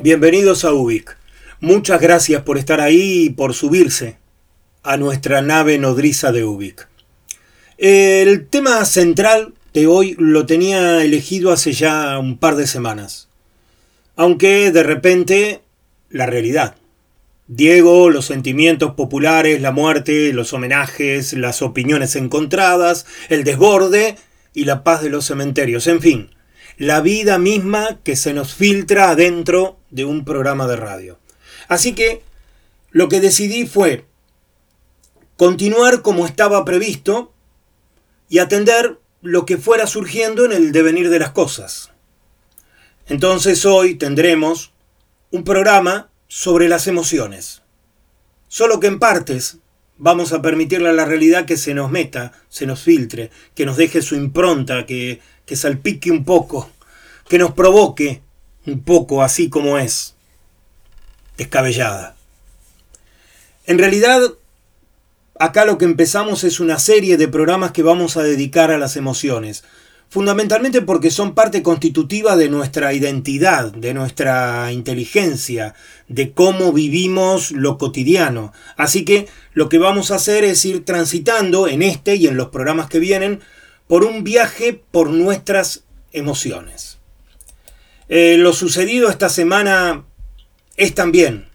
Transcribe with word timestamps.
Bienvenidos 0.00 0.64
a 0.64 0.72
Ubik. 0.72 1.16
Muchas 1.58 2.00
gracias 2.00 2.42
por 2.42 2.56
estar 2.56 2.80
ahí 2.80 3.24
y 3.24 3.30
por 3.30 3.52
subirse 3.52 4.16
a 4.84 4.96
nuestra 4.96 5.42
nave 5.42 5.76
nodriza 5.76 6.30
de 6.30 6.44
Ubik. 6.44 6.86
El 7.78 8.46
tema 8.46 8.84
central 8.84 9.54
de 9.74 9.88
hoy 9.88 10.14
lo 10.16 10.46
tenía 10.46 11.02
elegido 11.02 11.50
hace 11.50 11.72
ya 11.72 12.16
un 12.20 12.38
par 12.38 12.54
de 12.54 12.68
semanas. 12.68 13.28
Aunque 14.14 14.70
de 14.70 14.84
repente 14.84 15.62
la 16.10 16.26
realidad. 16.26 16.76
Diego, 17.48 18.08
los 18.08 18.26
sentimientos 18.26 18.92
populares, 18.92 19.60
la 19.60 19.72
muerte, 19.72 20.32
los 20.32 20.52
homenajes, 20.52 21.32
las 21.32 21.60
opiniones 21.60 22.14
encontradas, 22.14 23.04
el 23.30 23.42
desborde 23.42 24.14
y 24.54 24.64
la 24.64 24.84
paz 24.84 25.02
de 25.02 25.10
los 25.10 25.24
cementerios, 25.24 25.88
en 25.88 26.00
fin, 26.00 26.30
la 26.76 27.00
vida 27.00 27.38
misma 27.38 27.98
que 28.04 28.14
se 28.14 28.32
nos 28.32 28.54
filtra 28.54 29.10
adentro 29.10 29.77
de 29.90 30.04
un 30.04 30.24
programa 30.24 30.66
de 30.66 30.76
radio. 30.76 31.18
Así 31.68 31.94
que 31.94 32.22
lo 32.90 33.08
que 33.08 33.20
decidí 33.20 33.66
fue 33.66 34.04
continuar 35.36 36.02
como 36.02 36.26
estaba 36.26 36.64
previsto 36.64 37.32
y 38.28 38.38
atender 38.38 38.98
lo 39.22 39.46
que 39.46 39.56
fuera 39.56 39.86
surgiendo 39.86 40.44
en 40.44 40.52
el 40.52 40.72
devenir 40.72 41.10
de 41.10 41.18
las 41.18 41.30
cosas. 41.30 41.90
Entonces 43.06 43.64
hoy 43.64 43.94
tendremos 43.94 44.72
un 45.30 45.44
programa 45.44 46.10
sobre 46.28 46.68
las 46.68 46.86
emociones. 46.86 47.62
Solo 48.48 48.80
que 48.80 48.86
en 48.86 48.98
partes 48.98 49.58
vamos 49.96 50.32
a 50.32 50.42
permitirle 50.42 50.88
a 50.88 50.92
la 50.92 51.04
realidad 51.04 51.44
que 51.44 51.56
se 51.56 51.74
nos 51.74 51.90
meta, 51.90 52.32
se 52.48 52.66
nos 52.66 52.82
filtre, 52.82 53.30
que 53.54 53.66
nos 53.66 53.76
deje 53.76 54.02
su 54.02 54.14
impronta, 54.14 54.86
que, 54.86 55.20
que 55.44 55.56
salpique 55.56 56.10
un 56.10 56.24
poco, 56.24 56.70
que 57.28 57.38
nos 57.38 57.52
provoque 57.52 58.22
un 58.68 58.80
poco 58.82 59.22
así 59.22 59.48
como 59.48 59.78
es, 59.78 60.14
descabellada. 61.36 62.16
En 63.66 63.78
realidad, 63.78 64.20
acá 65.38 65.64
lo 65.64 65.78
que 65.78 65.84
empezamos 65.84 66.44
es 66.44 66.60
una 66.60 66.78
serie 66.78 67.16
de 67.16 67.28
programas 67.28 67.72
que 67.72 67.82
vamos 67.82 68.16
a 68.16 68.22
dedicar 68.22 68.70
a 68.70 68.78
las 68.78 68.96
emociones, 68.96 69.64
fundamentalmente 70.10 70.80
porque 70.80 71.10
son 71.10 71.34
parte 71.34 71.62
constitutiva 71.62 72.36
de 72.36 72.48
nuestra 72.48 72.94
identidad, 72.94 73.72
de 73.72 73.92
nuestra 73.92 74.72
inteligencia, 74.72 75.74
de 76.08 76.32
cómo 76.32 76.72
vivimos 76.72 77.50
lo 77.50 77.76
cotidiano. 77.76 78.52
Así 78.76 79.04
que 79.04 79.28
lo 79.52 79.68
que 79.68 79.78
vamos 79.78 80.10
a 80.10 80.16
hacer 80.16 80.44
es 80.44 80.64
ir 80.64 80.84
transitando 80.84 81.68
en 81.68 81.82
este 81.82 82.16
y 82.16 82.26
en 82.26 82.36
los 82.36 82.48
programas 82.48 82.88
que 82.88 83.00
vienen 83.00 83.40
por 83.86 84.04
un 84.04 84.24
viaje 84.24 84.80
por 84.90 85.10
nuestras 85.10 85.84
emociones. 86.12 86.87
Eh, 88.08 88.36
lo 88.38 88.52
sucedido 88.52 89.10
esta 89.10 89.28
semana 89.28 90.04
es 90.76 90.94
también 90.94 91.48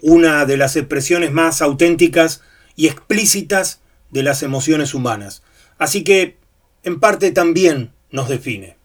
una 0.00 0.44
de 0.44 0.56
las 0.56 0.76
expresiones 0.76 1.32
más 1.32 1.62
auténticas 1.62 2.42
y 2.74 2.88
explícitas 2.88 3.80
de 4.10 4.22
las 4.22 4.42
emociones 4.42 4.94
humanas. 4.94 5.42
Así 5.78 6.02
que, 6.02 6.36
en 6.82 6.98
parte 6.98 7.30
también 7.30 7.92
nos 8.10 8.28
define. 8.28 8.76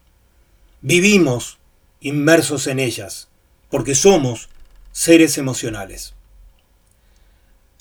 Vivimos 0.82 1.58
inmersos 2.00 2.66
en 2.66 2.78
ellas, 2.78 3.28
porque 3.70 3.94
somos 3.94 4.48
seres 4.92 5.38
emocionales. 5.38 6.14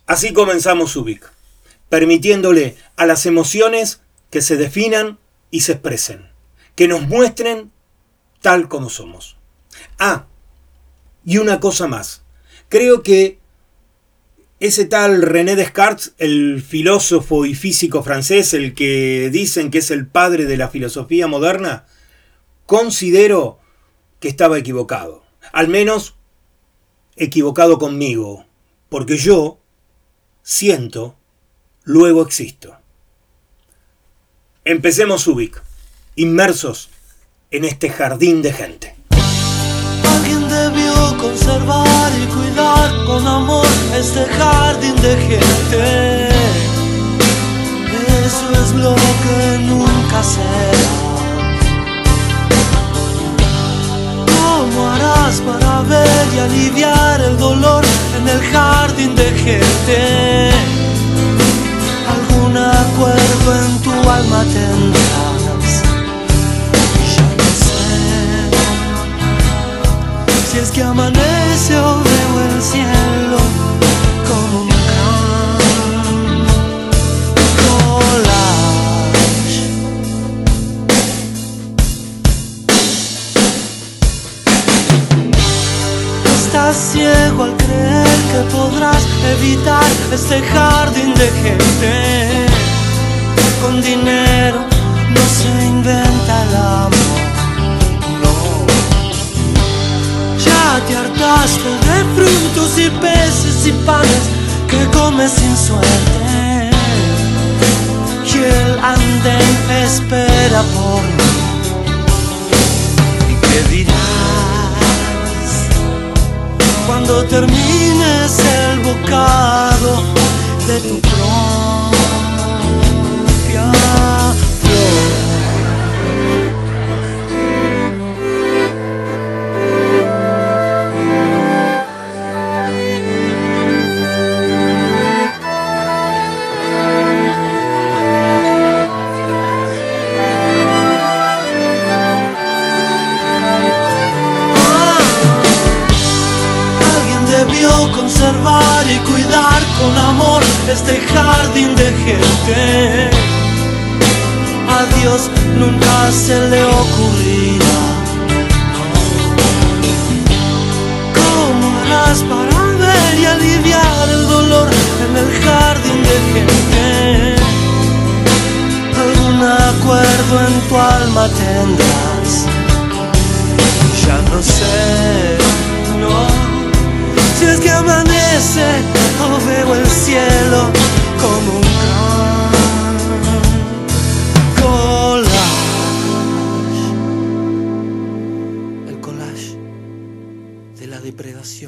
Así 0.07 0.33
comenzamos 0.33 0.95
Ubik, 0.95 1.29
permitiéndole 1.89 2.75
a 2.95 3.05
las 3.05 3.25
emociones 3.25 4.01
que 4.31 4.41
se 4.41 4.57
definan 4.57 5.19
y 5.51 5.61
se 5.61 5.73
expresen, 5.73 6.29
que 6.75 6.87
nos 6.87 7.01
muestren 7.01 7.71
tal 8.45 8.69
como 8.69 8.91
somos. 8.91 9.37
Ah, 9.97 10.27
y 11.25 11.39
una 11.39 11.59
cosa 11.59 11.87
más. 11.87 12.21
Creo 12.69 13.01
que 13.01 13.39
ese 14.59 14.85
tal 14.85 15.23
René 15.23 15.55
Descartes, 15.55 16.13
el 16.19 16.61
filósofo 16.61 17.47
y 17.47 17.55
físico 17.55 18.03
francés, 18.03 18.53
el 18.53 18.75
que 18.75 19.31
dicen 19.31 19.71
que 19.71 19.79
es 19.79 19.89
el 19.89 20.05
padre 20.05 20.45
de 20.45 20.57
la 20.57 20.69
filosofía 20.69 21.25
moderna, 21.25 21.87
considero 22.67 23.57
que 24.19 24.27
estaba 24.27 24.59
equivocado. 24.59 25.23
Al 25.51 25.67
menos 25.67 26.13
equivocado 27.15 27.79
conmigo, 27.79 28.45
porque 28.89 29.17
yo 29.17 29.59
siento, 30.43 31.17
luego 31.83 32.21
existo. 32.21 32.77
Empecemos 34.65 35.25
Ubik, 35.25 35.63
inmersos 36.15 36.91
en 37.55 37.63
este 37.63 37.89
jardín 37.89 38.41
de 38.41 38.51
gente. 38.51 38.95
Alguien 40.15 40.49
debió 40.49 41.17
conservar 41.17 42.11
y 42.21 42.25
cuidar 42.25 43.05
con 43.05 43.25
amor 43.25 43.65
este 43.97 44.25
jardín 44.25 44.95
de 45.01 45.15
gente. 45.15 46.27
Eso 48.25 48.47
es 48.61 48.71
lo 48.73 48.93
que 48.95 49.57
nunca 49.59 50.23
será. 50.23 50.89
¿Cómo 54.35 54.89
harás 54.89 55.39
para 55.41 55.81
ver 55.83 56.27
y 56.35 56.39
aliviar 56.39 57.21
el 57.21 57.37
dolor 57.37 57.85
en 58.19 58.27
el 58.27 58.41
jardín 58.51 59.15
de 59.15 59.31
gente? 59.31 60.49
Algún 62.15 62.57
acuerdo 62.57 63.65
en 63.65 63.81
tu 63.81 64.09
alma 64.09 64.43
tendrás. 64.43 64.94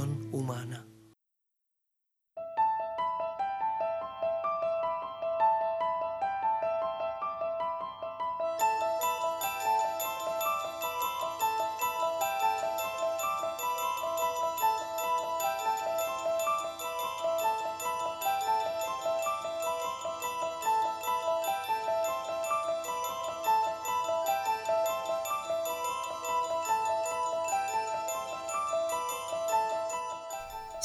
Humana. 0.06 0.86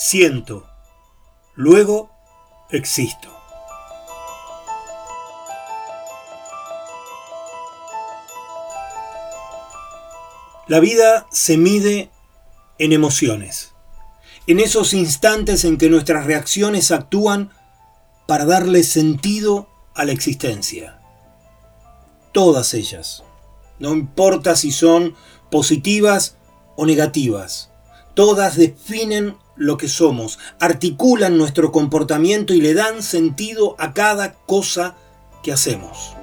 Siento, 0.02 0.66
luego 1.54 2.10
existo. 2.70 3.28
La 10.66 10.80
vida 10.80 11.28
se 11.30 11.56
mide 11.56 12.10
en 12.78 12.92
emociones, 12.92 13.74
en 14.48 14.58
esos 14.58 14.92
instantes 14.92 15.64
en 15.64 15.78
que 15.78 15.88
nuestras 15.88 16.26
reacciones 16.26 16.90
actúan 16.90 17.52
para 18.26 18.44
darle 18.44 18.82
sentido 18.82 19.68
a 19.94 20.04
la 20.04 20.10
existencia. 20.10 21.00
Todas 22.32 22.74
ellas, 22.74 23.22
no 23.78 23.92
importa 23.92 24.56
si 24.56 24.72
son 24.72 25.14
positivas 25.48 26.38
o 26.76 26.86
negativas, 26.86 27.70
todas 28.14 28.56
definen 28.56 29.36
lo 29.56 29.76
que 29.76 29.88
somos, 29.88 30.38
articulan 30.60 31.38
nuestro 31.38 31.72
comportamiento 31.72 32.54
y 32.54 32.60
le 32.60 32.74
dan 32.74 33.02
sentido 33.02 33.76
a 33.78 33.92
cada 33.92 34.34
cosa 34.34 34.96
que 35.42 35.52
hacemos. 35.52 36.14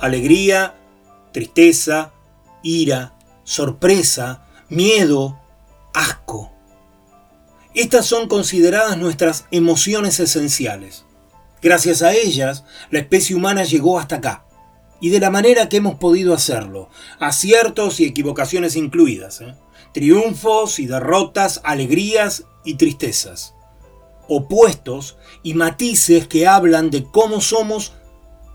Alegría, 0.00 0.74
tristeza, 1.32 2.12
ira, 2.62 3.14
sorpresa, 3.44 4.44
miedo, 4.68 5.40
asco. 5.94 6.52
Estas 7.74 8.06
son 8.06 8.28
consideradas 8.28 8.98
nuestras 8.98 9.46
emociones 9.50 10.20
esenciales. 10.20 11.05
Gracias 11.62 12.02
a 12.02 12.12
ellas, 12.12 12.64
la 12.90 13.00
especie 13.00 13.34
humana 13.34 13.64
llegó 13.64 13.98
hasta 13.98 14.16
acá. 14.16 14.44
Y 15.00 15.10
de 15.10 15.20
la 15.20 15.30
manera 15.30 15.68
que 15.68 15.78
hemos 15.78 15.96
podido 15.96 16.32
hacerlo, 16.32 16.88
aciertos 17.18 18.00
y 18.00 18.04
equivocaciones 18.04 18.76
incluidas, 18.76 19.40
¿eh? 19.42 19.54
triunfos 19.92 20.78
y 20.78 20.86
derrotas, 20.86 21.60
alegrías 21.64 22.44
y 22.64 22.74
tristezas, 22.74 23.54
opuestos 24.28 25.16
y 25.42 25.54
matices 25.54 26.28
que 26.28 26.46
hablan 26.46 26.90
de 26.90 27.04
cómo 27.04 27.40
somos 27.40 27.92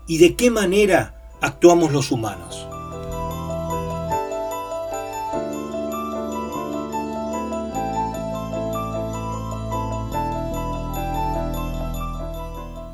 y 0.06 0.18
de 0.18 0.36
qué 0.36 0.50
manera 0.50 1.36
actuamos 1.40 1.92
los 1.92 2.10
humanos. 2.10 2.66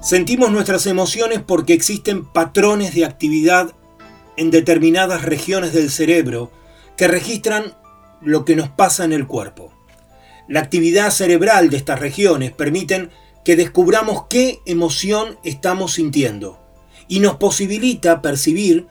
Sentimos 0.09 0.51
nuestras 0.51 0.87
emociones 0.87 1.43
porque 1.47 1.75
existen 1.75 2.25
patrones 2.25 2.95
de 2.95 3.05
actividad 3.05 3.75
en 4.39 4.51
determinadas 4.51 5.21
regiones 5.21 5.75
del 5.75 5.91
cerebro 5.91 6.51
que 6.97 7.09
registran 7.09 7.75
lo 8.23 8.47
que 8.47 8.57
nos 8.57 8.71
pasa 8.71 9.05
en 9.05 9.13
el 9.13 9.27
cuerpo. 9.27 9.71
La 10.49 10.61
actividad 10.61 11.11
cerebral 11.11 11.69
de 11.69 11.77
estas 11.77 12.01
regiones 12.01 12.53
permiten 12.53 13.11
que 13.45 13.55
descubramos 13.55 14.25
qué 14.31 14.61
emoción 14.65 15.39
estamos 15.45 15.93
sintiendo 15.93 16.59
y 17.07 17.21
nos 17.21 17.37
posibilita 17.37 18.23
percibir 18.23 18.87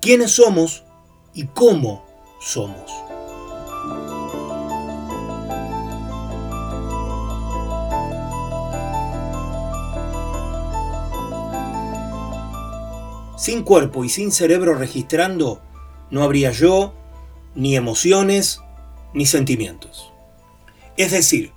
quiénes 0.00 0.30
somos 0.30 0.84
y 1.34 1.46
cómo 1.46 2.06
somos. 2.40 3.01
Sin 13.42 13.64
cuerpo 13.64 14.04
y 14.04 14.08
sin 14.08 14.30
cerebro 14.30 14.76
registrando, 14.76 15.60
no 16.12 16.22
habría 16.22 16.52
yo, 16.52 16.94
ni 17.56 17.74
emociones, 17.74 18.60
ni 19.14 19.26
sentimientos. 19.26 20.12
Es 20.96 21.10
decir, 21.10 21.50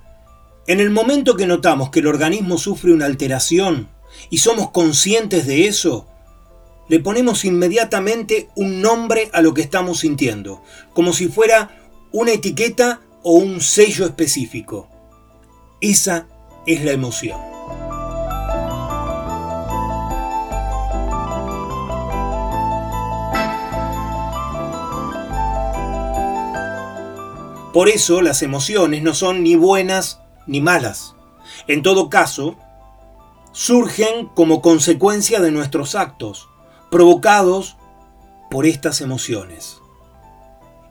en 0.66 0.80
el 0.80 0.90
momento 0.90 1.36
que 1.36 1.46
notamos 1.46 1.90
que 1.90 2.00
el 2.00 2.08
organismo 2.08 2.58
sufre 2.58 2.92
una 2.92 3.06
alteración 3.06 3.88
y 4.30 4.38
somos 4.38 4.72
conscientes 4.72 5.46
de 5.46 5.68
eso, 5.68 6.08
le 6.88 6.98
ponemos 6.98 7.44
inmediatamente 7.44 8.48
un 8.56 8.82
nombre 8.82 9.30
a 9.32 9.40
lo 9.40 9.54
que 9.54 9.62
estamos 9.62 10.00
sintiendo, 10.00 10.64
como 10.92 11.12
si 11.12 11.28
fuera 11.28 11.88
una 12.10 12.32
etiqueta 12.32 13.00
o 13.22 13.34
un 13.34 13.60
sello 13.60 14.06
específico. 14.06 14.88
Esa 15.80 16.26
es 16.66 16.84
la 16.84 16.90
emoción. 16.90 17.38
Por 27.76 27.90
eso 27.90 28.22
las 28.22 28.40
emociones 28.40 29.02
no 29.02 29.12
son 29.12 29.42
ni 29.42 29.54
buenas 29.54 30.22
ni 30.46 30.62
malas. 30.62 31.14
En 31.66 31.82
todo 31.82 32.08
caso, 32.08 32.56
surgen 33.52 34.28
como 34.28 34.62
consecuencia 34.62 35.40
de 35.40 35.50
nuestros 35.50 35.94
actos, 35.94 36.48
provocados 36.90 37.76
por 38.50 38.64
estas 38.64 39.02
emociones. 39.02 39.82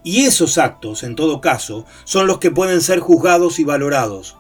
Y 0.04 0.26
esos 0.26 0.60
actos, 0.60 1.02
en 1.02 1.16
todo 1.16 1.42
caso, 1.42 1.86
son 2.04 2.28
los 2.28 2.38
que 2.38 2.52
pueden 2.52 2.82
ser 2.82 3.00
juzgados 3.00 3.58
y 3.58 3.64
valorados. 3.64 4.38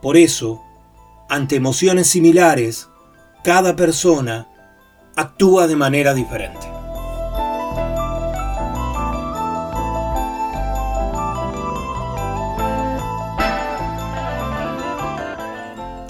Por 0.00 0.16
eso, 0.16 0.62
ante 1.28 1.56
emociones 1.56 2.08
similares, 2.08 2.88
cada 3.44 3.76
persona 3.76 4.48
actúa 5.16 5.66
de 5.66 5.76
manera 5.76 6.14
diferente. 6.14 6.77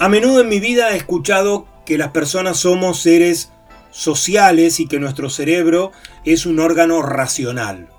A 0.01 0.07
menudo 0.07 0.39
en 0.39 0.47
mi 0.47 0.61
vida 0.61 0.93
he 0.93 0.95
escuchado 0.95 1.67
que 1.85 1.97
las 1.97 2.11
personas 2.11 2.57
somos 2.57 3.01
seres 3.01 3.51
sociales 3.91 4.79
y 4.79 4.87
que 4.87 4.97
nuestro 4.97 5.29
cerebro 5.29 5.91
es 6.23 6.45
un 6.45 6.61
órgano 6.61 7.01
racional. 7.01 7.89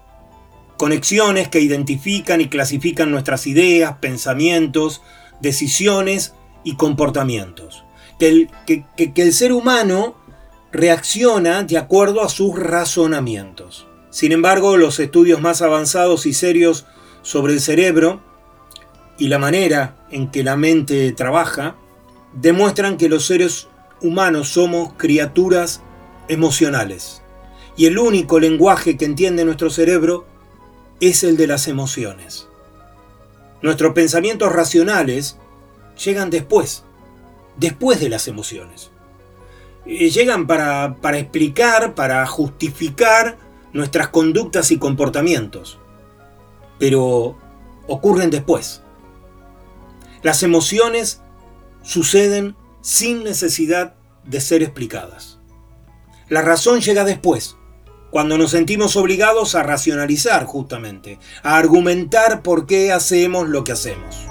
Conexiones 0.78 1.49
que 1.49 1.61
identifican 1.61 2.40
y 2.40 2.49
clasifican 2.49 3.11
nuestras 3.11 3.47
ideas, 3.47 3.97
pensamientos, 4.00 5.02
decisiones 5.42 6.33
y 6.64 6.76
comportamientos. 6.76 7.85
Que 8.19 8.28
el, 8.28 8.50
que, 8.64 9.12
el 9.16 9.35
ser 9.35 9.52
humano 9.52 10.14
reacciona 10.73 11.64
de 11.64 11.76
acuerdo 11.76 12.23
a 12.23 12.30
sus 12.30 12.59
razonamientos. 12.59 13.87
Sin 14.09 14.33
embargo, 14.33 14.78
los 14.78 15.00
estudios 15.00 15.42
más 15.42 15.61
avanzados 15.61 16.25
y 16.25 16.33
serios 16.33 16.87
sobre 17.21 17.52
el 17.52 17.61
cerebro 17.61 18.23
y 19.19 19.28
la 19.28 19.38
manera 19.38 19.97
en 20.11 20.30
que 20.30 20.42
la 20.42 20.57
mente 20.57 21.12
trabaja 21.12 21.76
demuestran 22.32 22.96
que 22.96 23.08
los 23.08 23.26
seres 23.26 23.68
humanos 24.00 24.49
somos 24.49 24.92
criaturas 24.96 25.82
emocionales, 26.28 27.22
y 27.76 27.87
el 27.87 27.99
único 27.99 28.38
lenguaje 28.38 28.96
que 28.96 29.04
entiende 29.04 29.44
nuestro 29.44 29.70
cerebro 29.70 30.26
es 31.00 31.25
el 31.25 31.37
de 31.37 31.46
las 31.46 31.66
emociones. 31.68 32.49
Nuestros 33.62 33.92
pensamientos 33.94 34.52
racionales 34.52 35.37
llegan 36.02 36.30
después, 36.30 36.84
después 37.56 38.00
de 38.00 38.08
las 38.08 38.28
emociones. 38.28 38.90
Eh, 39.87 40.10
llegan 40.10 40.46
para, 40.46 40.96
para 41.00 41.18
explicar, 41.18 41.94
para 41.94 42.26
justificar 42.26 43.38
nuestras 43.72 44.08
conductas 44.08 44.70
y 44.70 44.78
comportamientos, 44.78 45.78
pero 46.78 47.37
ocurren 47.87 48.30
después. 48.30 48.82
Las 50.22 50.42
emociones 50.42 51.22
suceden 51.82 52.56
sin 52.80 53.25
necesidad 53.25 53.94
de 54.25 54.40
ser 54.40 54.62
explicadas. 54.62 55.38
La 56.28 56.42
razón 56.42 56.80
llega 56.80 57.04
después, 57.04 57.56
cuando 58.10 58.38
nos 58.38 58.50
sentimos 58.50 58.96
obligados 58.96 59.54
a 59.54 59.62
racionalizar 59.62 60.44
justamente, 60.44 61.18
a 61.42 61.56
argumentar 61.56 62.42
por 62.42 62.66
qué 62.66 62.92
hacemos 62.92 63.49
lo 63.49 63.64
que 63.64 63.72
hacemos. 63.72 64.26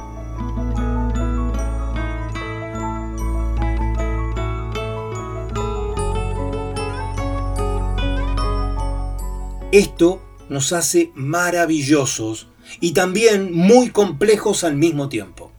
Esto 9.71 10.19
nos 10.49 10.73
hace 10.73 11.11
maravillosos 11.13 12.47
y 12.79 12.93
también 12.93 13.53
muy 13.53 13.91
complejos 13.91 14.63
al 14.63 14.75
mismo 14.75 15.09
tiempo. 15.09 15.51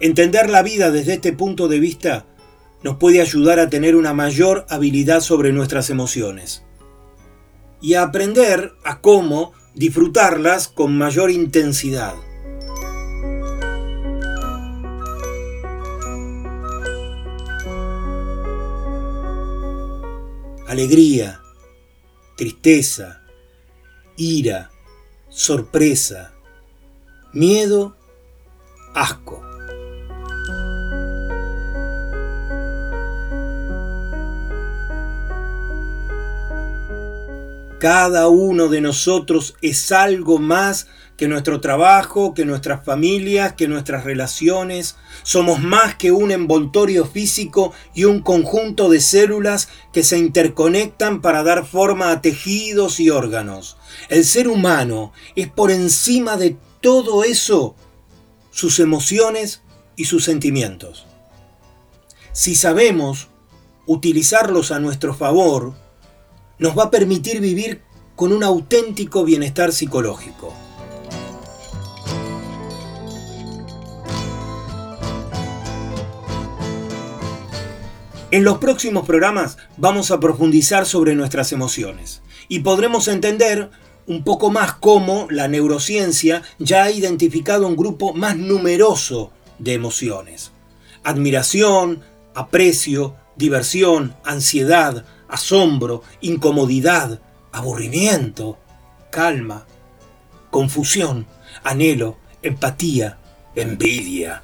Entender 0.00 0.48
la 0.48 0.62
vida 0.62 0.92
desde 0.92 1.14
este 1.14 1.32
punto 1.32 1.66
de 1.66 1.80
vista 1.80 2.24
nos 2.84 2.98
puede 2.98 3.20
ayudar 3.20 3.58
a 3.58 3.68
tener 3.68 3.96
una 3.96 4.14
mayor 4.14 4.64
habilidad 4.68 5.20
sobre 5.20 5.52
nuestras 5.52 5.90
emociones 5.90 6.62
y 7.80 7.94
a 7.94 8.02
aprender 8.02 8.74
a 8.84 9.00
cómo 9.00 9.52
disfrutarlas 9.74 10.68
con 10.68 10.96
mayor 10.96 11.32
intensidad. 11.32 12.14
Alegría, 20.68 21.40
tristeza, 22.36 23.22
ira, 24.16 24.70
sorpresa, 25.28 26.34
miedo, 27.32 27.96
asco. 28.94 29.47
Cada 37.78 38.26
uno 38.26 38.66
de 38.66 38.80
nosotros 38.80 39.54
es 39.62 39.92
algo 39.92 40.38
más 40.38 40.88
que 41.16 41.28
nuestro 41.28 41.60
trabajo, 41.60 42.34
que 42.34 42.44
nuestras 42.44 42.84
familias, 42.84 43.52
que 43.52 43.68
nuestras 43.68 44.02
relaciones. 44.02 44.96
Somos 45.22 45.60
más 45.60 45.94
que 45.94 46.10
un 46.10 46.32
envoltorio 46.32 47.04
físico 47.04 47.72
y 47.94 48.04
un 48.04 48.22
conjunto 48.22 48.88
de 48.88 49.00
células 49.00 49.68
que 49.92 50.02
se 50.02 50.18
interconectan 50.18 51.20
para 51.20 51.44
dar 51.44 51.66
forma 51.66 52.10
a 52.10 52.20
tejidos 52.20 52.98
y 52.98 53.10
órganos. 53.10 53.76
El 54.08 54.24
ser 54.24 54.48
humano 54.48 55.12
es 55.36 55.48
por 55.48 55.70
encima 55.70 56.36
de 56.36 56.56
todo 56.80 57.22
eso 57.22 57.76
sus 58.50 58.80
emociones 58.80 59.62
y 59.94 60.06
sus 60.06 60.24
sentimientos. 60.24 61.06
Si 62.32 62.56
sabemos 62.56 63.28
utilizarlos 63.86 64.70
a 64.70 64.80
nuestro 64.80 65.14
favor, 65.14 65.74
nos 66.58 66.76
va 66.76 66.84
a 66.84 66.90
permitir 66.90 67.40
vivir 67.40 67.82
con 68.16 68.32
un 68.32 68.42
auténtico 68.42 69.24
bienestar 69.24 69.72
psicológico. 69.72 70.52
En 78.30 78.44
los 78.44 78.58
próximos 78.58 79.06
programas 79.06 79.56
vamos 79.78 80.10
a 80.10 80.20
profundizar 80.20 80.84
sobre 80.84 81.14
nuestras 81.14 81.52
emociones 81.52 82.20
y 82.48 82.60
podremos 82.60 83.08
entender 83.08 83.70
un 84.06 84.24
poco 84.24 84.50
más 84.50 84.74
cómo 84.74 85.28
la 85.30 85.48
neurociencia 85.48 86.42
ya 86.58 86.84
ha 86.84 86.90
identificado 86.90 87.66
un 87.66 87.76
grupo 87.76 88.12
más 88.12 88.36
numeroso 88.36 89.32
de 89.58 89.74
emociones. 89.74 90.50
Admiración, 91.04 92.02
aprecio, 92.34 93.16
diversión, 93.36 94.14
ansiedad, 94.24 95.04
asombro, 95.28 96.02
incomodidad, 96.20 97.20
aburrimiento, 97.52 98.58
calma, 99.10 99.66
confusión, 100.50 101.26
anhelo, 101.62 102.16
empatía, 102.42 103.18
envidia, 103.54 104.42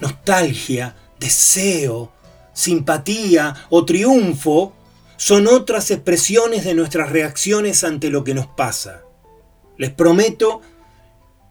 nostalgia, 0.00 0.96
deseo, 1.18 2.12
simpatía 2.52 3.54
o 3.70 3.84
triunfo 3.84 4.72
son 5.16 5.46
otras 5.46 5.90
expresiones 5.90 6.64
de 6.64 6.74
nuestras 6.74 7.10
reacciones 7.10 7.84
ante 7.84 8.10
lo 8.10 8.24
que 8.24 8.34
nos 8.34 8.46
pasa. 8.46 9.02
Les 9.78 9.90
prometo 9.90 10.60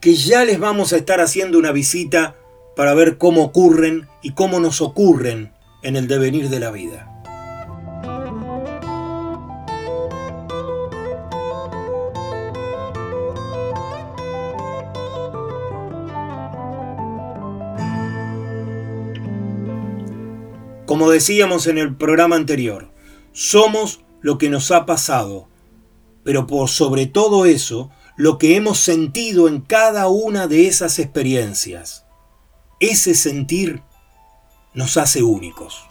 que 0.02 0.16
ya 0.16 0.46
les 0.46 0.60
vamos 0.60 0.94
a 0.94 0.98
estar 0.98 1.20
haciendo 1.20 1.58
una 1.58 1.72
visita 1.72 2.36
para 2.76 2.94
ver 2.94 3.18
cómo 3.18 3.44
ocurren 3.44 4.08
y 4.22 4.34
cómo 4.34 4.60
nos 4.60 4.82
ocurren 4.82 5.54
en 5.82 5.96
el 5.96 6.08
devenir 6.08 6.50
de 6.50 6.60
la 6.60 6.72
vida. 6.72 7.15
Como 20.96 21.12
decíamos 21.12 21.68
en 21.68 21.78
el 21.78 21.94
programa 21.94 22.38
anterior, 22.38 22.90
somos 23.34 24.00
lo 24.22 24.38
que 24.38 24.50
nos 24.50 24.72
ha 24.72 24.86
pasado, 24.86 25.50
pero 26.24 26.48
por 26.48 26.70
sobre 26.70 27.06
todo 27.06 27.46
eso, 27.46 27.90
lo 28.16 28.38
que 28.38 28.56
hemos 28.56 28.80
sentido 28.80 29.50
en 29.50 29.60
cada 29.60 30.08
una 30.08 30.48
de 30.48 30.68
esas 30.68 30.98
experiencias. 31.00 32.06
Ese 32.80 33.14
sentir 33.14 33.84
nos 34.74 34.96
hace 34.96 35.22
únicos. 35.22 35.84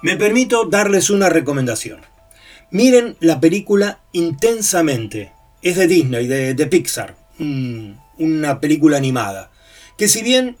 Me 0.00 0.16
permito 0.16 0.64
darles 0.64 1.10
una 1.10 1.28
recomendación. 1.28 2.00
Miren 2.70 3.16
la 3.20 3.40
película 3.40 4.00
Intensamente. 4.12 5.32
Es 5.60 5.76
de 5.76 5.88
Disney, 5.88 6.26
de, 6.28 6.66
Pixar. 6.66 7.16
una 7.38 8.60
película 8.60 8.96
animada. 8.96 9.50
Que 9.96 10.06
si 10.06 10.22
bien 10.22 10.56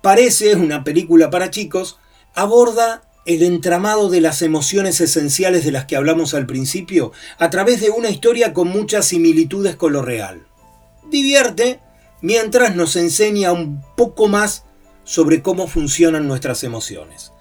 parece 0.00 0.54
una 0.54 0.84
película 0.84 1.28
para 1.30 1.50
chicos, 1.50 1.98
aborda 2.34 3.02
el 3.26 3.42
entramado 3.42 4.08
de 4.08 4.20
las 4.20 4.42
emociones 4.42 5.00
esenciales 5.00 5.64
de 5.64 5.72
las 5.72 5.86
que 5.86 5.96
hablamos 5.96 6.32
al 6.32 6.46
principio 6.46 7.12
a 7.38 7.50
través 7.50 7.80
de 7.80 7.90
una 7.90 8.10
historia 8.10 8.52
con 8.52 8.68
muchas 8.68 9.06
similitudes 9.06 9.74
con 9.74 9.92
lo 9.92 10.02
real. 10.02 10.46
Divierte 11.10 11.80
mientras 12.22 12.76
nos 12.76 12.94
enseña 12.94 13.52
un 13.52 13.82
poco 13.96 14.28
más 14.28 14.64
sobre 15.04 15.42
cómo 15.42 15.66
funcionan 15.66 16.28
nuestras 16.28 16.62
emociones. 16.62 17.32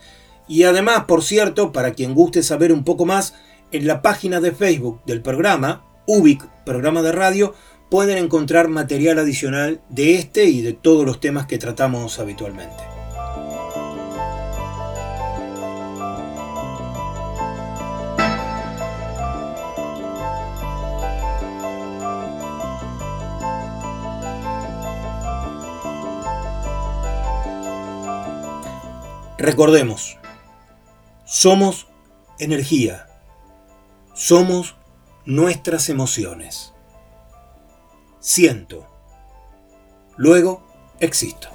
Y 0.49 0.63
además, 0.63 1.05
por 1.05 1.23
cierto, 1.23 1.71
para 1.71 1.93
quien 1.93 2.15
guste 2.15 2.41
saber 2.41 2.73
un 2.73 2.83
poco 2.83 3.05
más, 3.05 3.35
en 3.71 3.85
la 3.85 4.01
página 4.01 4.41
de 4.41 4.51
Facebook 4.51 4.99
del 5.05 5.21
programa, 5.21 5.85
UBIC, 6.07 6.43
programa 6.65 7.03
de 7.03 7.11
radio, 7.11 7.53
pueden 7.91 8.17
encontrar 8.17 8.67
material 8.67 9.19
adicional 9.19 9.79
de 9.89 10.15
este 10.15 10.45
y 10.45 10.63
de 10.63 10.73
todos 10.73 11.05
los 11.05 11.19
temas 11.19 11.45
que 11.45 11.59
tratamos 11.59 12.17
habitualmente. 12.17 12.83
Recordemos, 29.37 30.17
somos 31.29 31.85
energía. 32.39 33.07
Somos 34.15 34.75
nuestras 35.25 35.87
emociones. 35.89 36.73
Siento. 38.19 38.87
Luego 40.17 40.65
existo. 40.99 41.49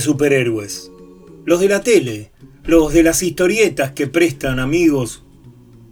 Superhéroes. 0.00 0.90
Los 1.44 1.60
de 1.60 1.68
la 1.68 1.82
tele, 1.82 2.32
los 2.64 2.92
de 2.92 3.02
las 3.02 3.22
historietas 3.22 3.92
que 3.92 4.06
prestan 4.06 4.58
amigos 4.58 5.22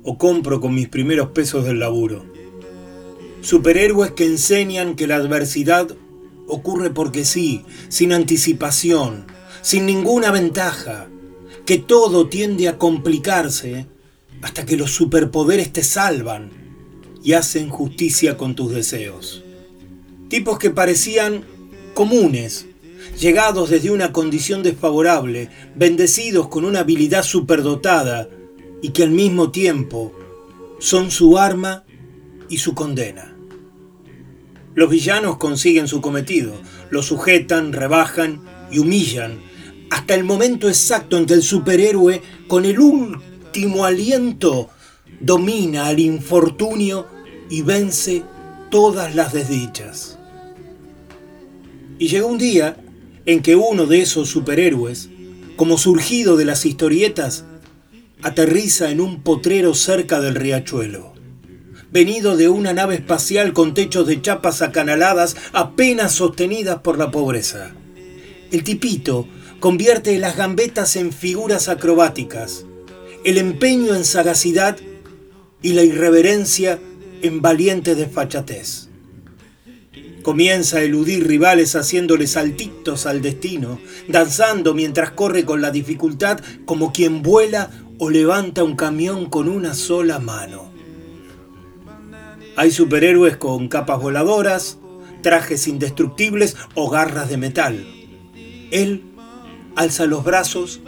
o 0.03 0.19
compro 0.19 0.61
con 0.61 0.75
mis 0.75 0.89
primeros 0.89 1.29
pesos 1.29 1.65
del 1.65 1.81
laburo. 1.81 2.25
Superhéroes 3.41 4.13
que 4.13 4.25
enseñan 4.25 4.97
que 4.97 5.07
la 5.07 5.17
adversidad 5.17 5.97
ocurre 6.47 6.91
porque 6.91 7.25
sí, 7.25 7.65
sin 7.89 8.13
anticipación, 8.13 9.27
sin 9.63 9.87
ninguna 9.87 10.31
ventaja, 10.31 11.09
que 11.67 11.79
todo 11.79 12.29
tiende 12.29 12.69
a 12.69 12.79
complicarse 12.79 13.87
hasta 14.41 14.65
que 14.65 14.77
los 14.77 14.91
superpoderes 14.91 15.73
te 15.73 15.83
salvan 15.83 16.51
y 17.23 17.35
hacen 17.35 17.69
justicia 17.69 18.37
con 18.37 18.55
tus 18.55 18.73
deseos. 18.73 19.45
Tipos 20.29 20.59
que 20.59 20.71
parecían 20.71 21.45
comunes, 21.95 22.68
llegados 23.19 23.71
desde 23.71 23.91
una 23.91 24.13
condición 24.13 24.63
desfavorable, 24.63 25.51
bendecidos 25.75 26.49
con 26.49 26.65
una 26.65 26.81
habilidad 26.81 27.23
superdotada 27.23 28.29
y 28.81 28.91
que 28.91 29.03
al 29.03 29.11
mismo 29.11 29.51
tiempo 29.51 30.13
son 30.79 31.11
su 31.11 31.39
arma 31.39 31.85
y 32.49 32.59
su 32.59 32.75
condena. 32.75 33.35
Los 34.75 34.91
villanos 34.91 35.39
consiguen 35.39 35.89
su 35.89 36.01
cometido, 36.01 36.55
lo 36.91 37.03
sujetan, 37.03 37.73
rebajan 37.73 38.43
y 38.71 38.79
humillan, 38.79 39.41
hasta 39.91 40.15
el 40.15 40.23
momento 40.23 40.69
exacto 40.69 41.17
en 41.17 41.27
que 41.27 41.35
el 41.35 41.43
superhéroe, 41.43 42.23
con 42.47 42.65
el 42.65 42.79
último 42.79 43.85
aliento, 43.85 44.71
domina 45.21 45.87
al 45.87 45.99
infortunio 45.99 47.07
y 47.51 47.63
vence 47.63 48.23
todas 48.71 49.15
las 49.15 49.33
desdichas. 49.33 50.19
Y 51.99 52.07
llegó 52.07 52.29
un 52.29 52.39
día 52.39 52.77
en 53.29 53.43
que 53.43 53.57
uno 53.57 53.85
de 53.85 54.01
esos 54.01 54.31
superhéroes, 54.31 55.11
como 55.57 55.77
surgido 55.77 56.39
de 56.39 56.47
las 56.47 56.65
historietas, 56.65 57.45
aterriza 58.23 58.91
en 58.91 59.03
un 59.03 59.23
potrero 59.23 59.75
cerca 59.75 60.23
del 60.23 60.35
riachuelo. 60.35 61.13
Venido 61.93 62.39
de 62.39 62.49
una 62.49 62.73
nave 62.73 62.95
espacial 62.95 63.53
con 63.53 63.75
techos 63.75 64.07
de 64.07 64.23
chapas 64.23 64.63
acanaladas 64.63 65.37
apenas 65.53 66.13
sostenidas 66.13 66.79
por 66.79 66.97
la 66.97 67.11
pobreza. 67.11 67.75
El 68.51 68.65
tipito 68.65 69.29
convierte 69.61 70.19
las 70.19 70.39
gambetas 70.39 70.97
en 70.97 71.13
figuras 71.13 71.69
acrobáticas, 71.69 72.65
el 73.25 73.37
empeño 73.37 73.95
en 73.95 74.07
sagacidad 74.07 74.79
y 75.61 75.75
la 75.75 75.83
irreverencia 75.83 76.79
en 77.21 77.43
valiente 77.43 77.95
desfachatez. 77.95 78.88
Comienza 80.29 80.77
a 80.77 80.83
eludir 80.83 81.27
rivales 81.27 81.75
haciéndole 81.75 82.27
saltitos 82.27 83.07
al 83.07 83.23
destino, 83.23 83.81
danzando 84.09 84.75
mientras 84.75 85.13
corre 85.13 85.47
con 85.47 85.63
la 85.63 85.71
dificultad 85.71 86.39
como 86.67 86.93
quien 86.93 87.23
vuela 87.23 87.71
o 87.97 88.11
levanta 88.11 88.63
un 88.63 88.77
camión 88.77 89.31
con 89.31 89.49
una 89.49 89.73
sola 89.73 90.19
mano. 90.19 90.71
Hay 92.57 92.73
superhéroes 92.73 93.39
con 93.39 93.69
capas 93.69 94.03
voladoras, 94.03 94.77
trajes 95.23 95.67
indestructibles 95.67 96.59
o 96.75 96.91
garras 96.91 97.31
de 97.31 97.37
metal. 97.39 97.87
Él 98.71 99.05
alza 99.77 100.05
los 100.05 100.25
brazos, 100.25 100.83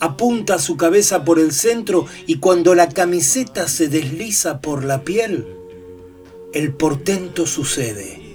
apunta 0.00 0.58
su 0.58 0.78
cabeza 0.78 1.22
por 1.22 1.38
el 1.38 1.52
centro 1.52 2.06
y 2.26 2.36
cuando 2.36 2.74
la 2.74 2.88
camiseta 2.88 3.68
se 3.68 3.88
desliza 3.88 4.62
por 4.62 4.84
la 4.84 5.02
piel, 5.02 5.46
el 6.54 6.72
portento 6.72 7.46
sucede. 7.46 8.25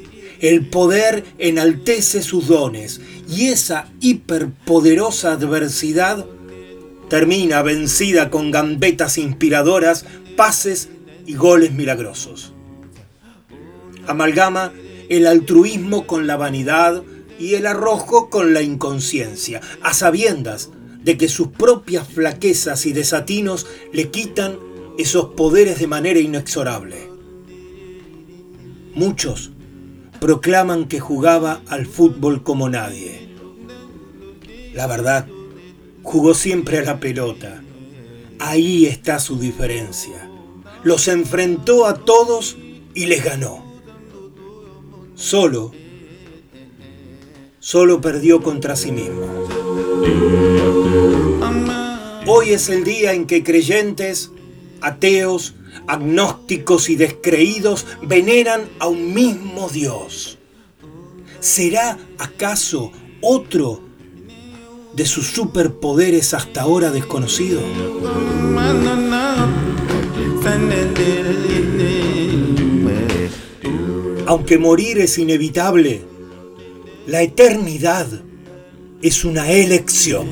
El 0.42 0.66
poder 0.66 1.24
enaltece 1.38 2.24
sus 2.24 2.48
dones 2.48 3.00
y 3.30 3.50
esa 3.50 3.88
hiperpoderosa 4.02 5.34
adversidad 5.34 6.26
termina 7.10 7.62
vencida 7.62 8.32
con 8.32 8.50
gambetas 8.50 9.20
inspiradoras, 9.20 10.06
pases 10.36 10.90
y 11.28 11.36
goles 11.36 11.74
milagrosos. 11.74 12.54
Amalgama 14.08 14.74
el 15.10 15.28
altruismo 15.28 16.08
con 16.08 16.26
la 16.26 16.38
vanidad 16.38 17.04
y 17.40 17.54
el 17.54 17.68
arrojo 17.68 18.32
con 18.32 18.54
la 18.54 18.64
inconsciencia, 18.64 19.62
a 19.84 19.94
sabiendas 19.94 20.70
de 21.04 21.18
que 21.18 21.30
sus 21.30 21.50
propias 21.50 22.08
flaquezas 22.08 22.88
y 22.88 22.94
desatinos 22.94 23.68
le 23.94 24.10
quitan 24.10 24.58
esos 24.98 25.34
poderes 25.36 25.80
de 25.80 25.88
manera 25.88 26.20
inexorable. 26.20 27.10
Muchos 28.96 29.52
proclaman 30.22 30.88
que 30.88 31.00
jugaba 31.00 31.64
al 31.68 31.88
fútbol 31.88 32.44
como 32.44 32.70
nadie. 32.70 33.28
La 34.72 34.86
verdad, 34.86 35.28
jugó 36.04 36.36
siempre 36.36 36.78
a 36.78 36.84
la 36.84 37.00
pelota. 37.00 37.64
Ahí 38.38 38.86
está 38.86 39.18
su 39.18 39.40
diferencia. 39.40 40.30
Los 40.84 41.08
enfrentó 41.08 41.88
a 41.88 41.96
todos 41.96 42.56
y 42.94 43.08
les 43.08 43.26
ganó. 43.26 43.66
Solo, 45.16 45.72
solo 47.60 48.00
perdió 48.00 48.44
contra 48.44 48.76
sí 48.76 48.92
mismo. 48.92 49.26
Hoy 52.28 52.52
es 52.52 52.70
el 52.70 52.84
día 52.84 53.14
en 53.14 53.26
que 53.26 53.44
creyentes, 53.44 54.30
ateos, 54.82 55.56
agnósticos 55.88 56.90
y 56.90 56.96
descreídos 56.96 57.86
veneran 58.02 58.64
a 58.80 58.88
un 58.88 59.14
mismo 59.14 59.70
Dios. 59.70 60.38
¿Será 61.40 61.98
acaso 62.18 62.92
otro 63.22 63.82
de 64.94 65.06
sus 65.06 65.28
superpoderes 65.28 66.34
hasta 66.34 66.62
ahora 66.62 66.92
desconocido? 66.92 67.62
Aunque 74.28 74.58
morir 74.58 75.00
es 75.00 75.18
inevitable, 75.18 76.02
la 77.08 77.22
eternidad 77.22 78.08
es 79.02 79.26
una 79.26 79.52
elección. 79.52 80.28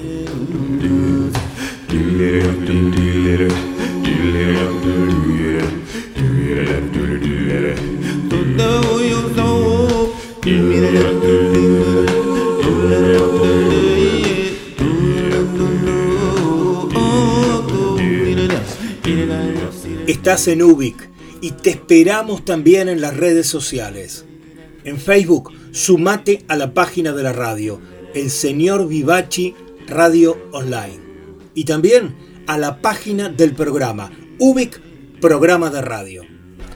En 20.29 20.61
Ubik 20.61 21.09
y 21.41 21.51
te 21.53 21.71
esperamos 21.71 22.45
también 22.45 22.87
en 22.87 23.01
las 23.01 23.17
redes 23.17 23.47
sociales. 23.47 24.25
En 24.83 24.99
Facebook, 24.99 25.51
sumate 25.71 26.45
a 26.47 26.55
la 26.55 26.75
página 26.75 27.13
de 27.13 27.23
la 27.23 27.33
radio, 27.33 27.81
El 28.13 28.29
Señor 28.29 28.87
Vivachi 28.87 29.55
Radio 29.87 30.37
Online. 30.51 30.99
Y 31.55 31.63
también 31.63 32.15
a 32.45 32.59
la 32.59 32.79
página 32.79 33.29
del 33.29 33.55
programa, 33.55 34.11
Ubik 34.37 34.79
Programa 35.19 35.71
de 35.71 35.81
Radio. 35.81 36.21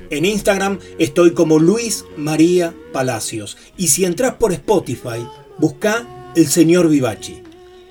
En 0.09 0.25
Instagram 0.25 0.79
estoy 0.97 1.33
como 1.33 1.59
Luis 1.59 2.05
María 2.17 2.73
Palacios. 2.91 3.55
Y 3.77 3.89
si 3.89 4.03
entras 4.03 4.33
por 4.33 4.51
Spotify, 4.51 5.27
busca 5.59 6.31
El 6.35 6.47
Señor 6.47 6.89
Vivachi. 6.89 7.43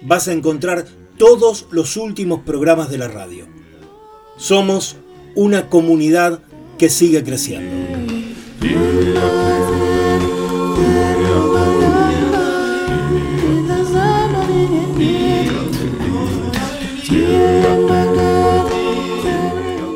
Vas 0.02 0.26
a 0.26 0.32
encontrar 0.32 0.86
todos 1.18 1.68
los 1.70 1.96
últimos 1.96 2.40
programas 2.40 2.90
de 2.90 2.98
la 2.98 3.06
radio. 3.06 3.46
Somos 4.36 4.96
una 5.34 5.68
comunidad 5.68 6.40
que 6.78 6.88
sigue 6.88 7.22
creciendo. 7.22 7.82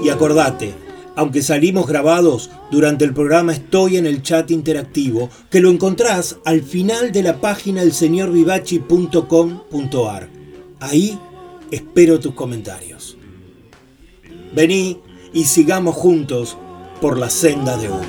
Y 0.03 0.09
acordate, 0.09 0.75
aunque 1.17 1.43
salimos 1.43 1.87
grabados, 1.87 2.51
durante 2.71 3.05
el 3.05 3.13
programa 3.15 3.53
estoy 3.53 3.97
en 3.97 4.07
el 4.07 4.23
chat 4.23 4.51
interactivo 4.51 5.31
que 5.51 5.61
lo 5.61 5.71
encontrás 5.71 6.39
al 6.45 6.63
final 6.63 7.11
de 7.11 7.25
la 7.25 7.41
página 7.41 7.83
elseñorvivachi.com.ar. 7.83 10.29
Ahí 10.79 11.19
espero 11.71 12.21
tus 12.21 12.35
comentarios. 12.35 13.17
Vení 14.55 14.99
y 15.37 15.45
sigamos 15.45 15.95
juntos 15.95 16.57
por 16.99 17.19
la 17.19 17.29
senda 17.29 17.77
de 17.77 17.91
Ubi. 17.91 18.07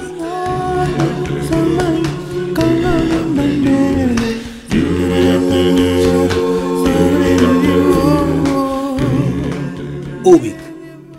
Ubik, 10.23 10.55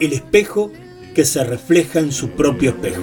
el 0.00 0.14
espejo 0.14 0.72
que 1.14 1.26
se 1.26 1.44
refleja 1.44 1.98
en 2.00 2.10
su 2.10 2.30
propio 2.30 2.70
espejo. 2.70 3.02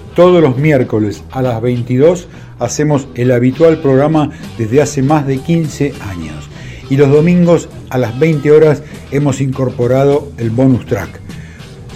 Todos 0.15 0.41
los 0.41 0.57
miércoles 0.57 1.23
a 1.31 1.41
las 1.41 1.61
22 1.61 2.27
hacemos 2.59 3.07
el 3.15 3.31
habitual 3.31 3.77
programa 3.77 4.29
desde 4.57 4.81
hace 4.81 5.01
más 5.01 5.25
de 5.25 5.37
15 5.37 5.93
años. 6.01 6.49
Y 6.89 6.97
los 6.97 7.09
domingos 7.09 7.69
a 7.89 7.97
las 7.97 8.19
20 8.19 8.51
horas 8.51 8.83
hemos 9.11 9.39
incorporado 9.39 10.29
el 10.37 10.49
bonus 10.49 10.85
track. 10.85 11.21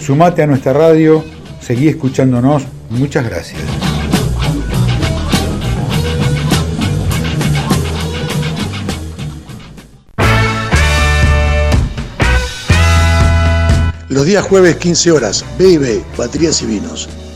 Sumate 0.00 0.42
a 0.42 0.46
nuestra 0.46 0.72
radio, 0.72 1.22
seguí 1.60 1.88
escuchándonos, 1.88 2.62
muchas 2.88 3.28
gracias. 3.28 3.60
Los 14.08 14.24
días 14.24 14.42
jueves 14.42 14.76
15 14.76 15.12
horas, 15.12 15.44
B&B, 15.58 16.02
Baterías 16.16 16.62
y 16.62 16.66
Vinos. 16.66 17.10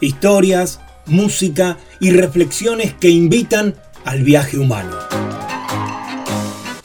Historias, 0.00 0.80
música 1.06 1.78
y 2.00 2.10
reflexiones 2.10 2.92
que 2.94 3.08
invitan 3.08 3.74
al 4.04 4.22
viaje 4.22 4.58
humano. 4.58 4.96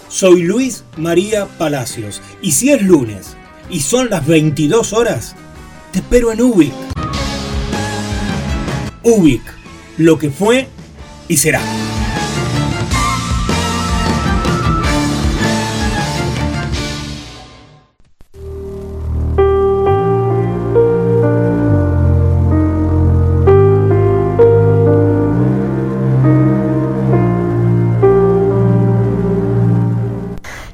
Soy 0.07 0.43
Luis 0.43 0.83
María 0.97 1.45
Palacios 1.57 2.21
y 2.41 2.51
si 2.51 2.71
es 2.71 2.81
lunes 2.81 3.35
y 3.69 3.79
son 3.79 4.09
las 4.09 4.25
22 4.25 4.93
horas, 4.93 5.35
te 5.91 5.99
espero 5.99 6.31
en 6.31 6.41
Ubic. 6.41 6.73
Ubic, 9.03 9.41
lo 9.97 10.17
que 10.17 10.29
fue 10.29 10.67
y 11.27 11.37
será. 11.37 11.61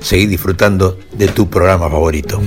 seguí 0.00 0.26
disfrutando 0.26 0.98
de 1.12 1.28
tu 1.28 1.48
programa 1.48 1.88
favorito. 1.90 2.40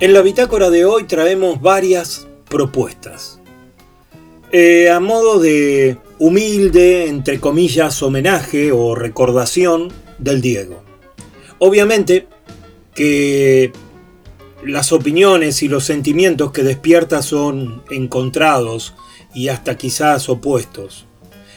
En 0.00 0.12
la 0.12 0.20
bitácora 0.20 0.68
de 0.68 0.84
hoy 0.84 1.04
traemos 1.04 1.60
varias 1.62 2.26
propuestas. 2.48 3.40
Eh, 4.52 4.90
a 4.90 5.00
modo 5.00 5.40
de 5.40 5.96
humilde, 6.18 7.08
entre 7.08 7.40
comillas, 7.40 8.02
homenaje 8.02 8.70
o 8.70 8.94
recordación 8.94 9.92
del 10.18 10.40
Diego. 10.40 10.82
Obviamente 11.58 12.28
que 12.94 13.72
las 14.64 14.92
opiniones 14.92 15.62
y 15.62 15.68
los 15.68 15.84
sentimientos 15.84 16.52
que 16.52 16.62
despierta 16.62 17.22
son 17.22 17.82
encontrados 17.90 18.94
y 19.34 19.48
hasta 19.48 19.76
quizás 19.76 20.28
opuestos. 20.28 21.06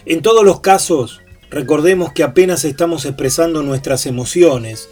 En 0.05 0.21
todos 0.21 0.43
los 0.45 0.61
casos, 0.61 1.21
recordemos 1.49 2.13
que 2.13 2.23
apenas 2.23 2.65
estamos 2.65 3.05
expresando 3.05 3.63
nuestras 3.63 4.05
emociones 4.05 4.89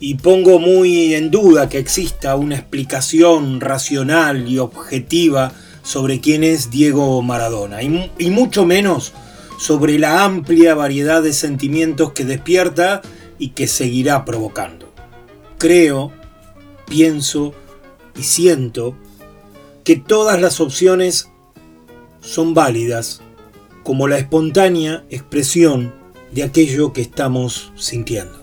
y 0.00 0.16
pongo 0.16 0.58
muy 0.58 1.14
en 1.14 1.30
duda 1.30 1.68
que 1.68 1.78
exista 1.78 2.36
una 2.36 2.56
explicación 2.56 3.60
racional 3.60 4.48
y 4.48 4.58
objetiva 4.58 5.52
sobre 5.82 6.20
quién 6.20 6.44
es 6.44 6.70
Diego 6.70 7.20
Maradona 7.22 7.82
y, 7.82 8.10
y 8.18 8.30
mucho 8.30 8.64
menos 8.64 9.12
sobre 9.58 9.98
la 9.98 10.24
amplia 10.24 10.74
variedad 10.74 11.22
de 11.22 11.32
sentimientos 11.32 12.12
que 12.12 12.24
despierta 12.24 13.02
y 13.38 13.50
que 13.50 13.66
seguirá 13.66 14.24
provocando. 14.24 14.92
Creo, 15.58 16.12
pienso 16.86 17.54
y 18.16 18.22
siento 18.22 18.96
que 19.84 19.96
todas 19.96 20.40
las 20.40 20.60
opciones 20.60 21.28
son 22.24 22.54
válidas 22.54 23.20
como 23.82 24.08
la 24.08 24.18
espontánea 24.18 25.04
expresión 25.10 25.94
de 26.32 26.42
aquello 26.42 26.92
que 26.92 27.02
estamos 27.02 27.72
sintiendo. 27.76 28.42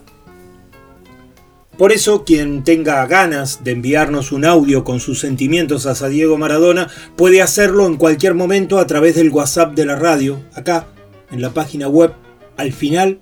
Por 1.77 1.91
eso, 1.91 2.23
quien 2.25 2.63
tenga 2.63 3.05
ganas 3.07 3.63
de 3.63 3.71
enviarnos 3.71 4.31
un 4.31 4.45
audio 4.45 4.83
con 4.83 4.99
sus 4.99 5.19
sentimientos 5.19 5.87
hacia 5.87 6.09
Diego 6.09 6.37
Maradona 6.37 6.89
puede 7.15 7.41
hacerlo 7.41 7.87
en 7.87 7.97
cualquier 7.97 8.35
momento 8.35 8.77
a 8.77 8.85
través 8.85 9.15
del 9.15 9.31
WhatsApp 9.31 9.73
de 9.73 9.85
la 9.85 9.95
radio, 9.95 10.39
acá, 10.53 10.85
en 11.31 11.41
la 11.41 11.55
página 11.55 11.87
web. 11.87 12.13
Al 12.55 12.71
final, 12.71 13.19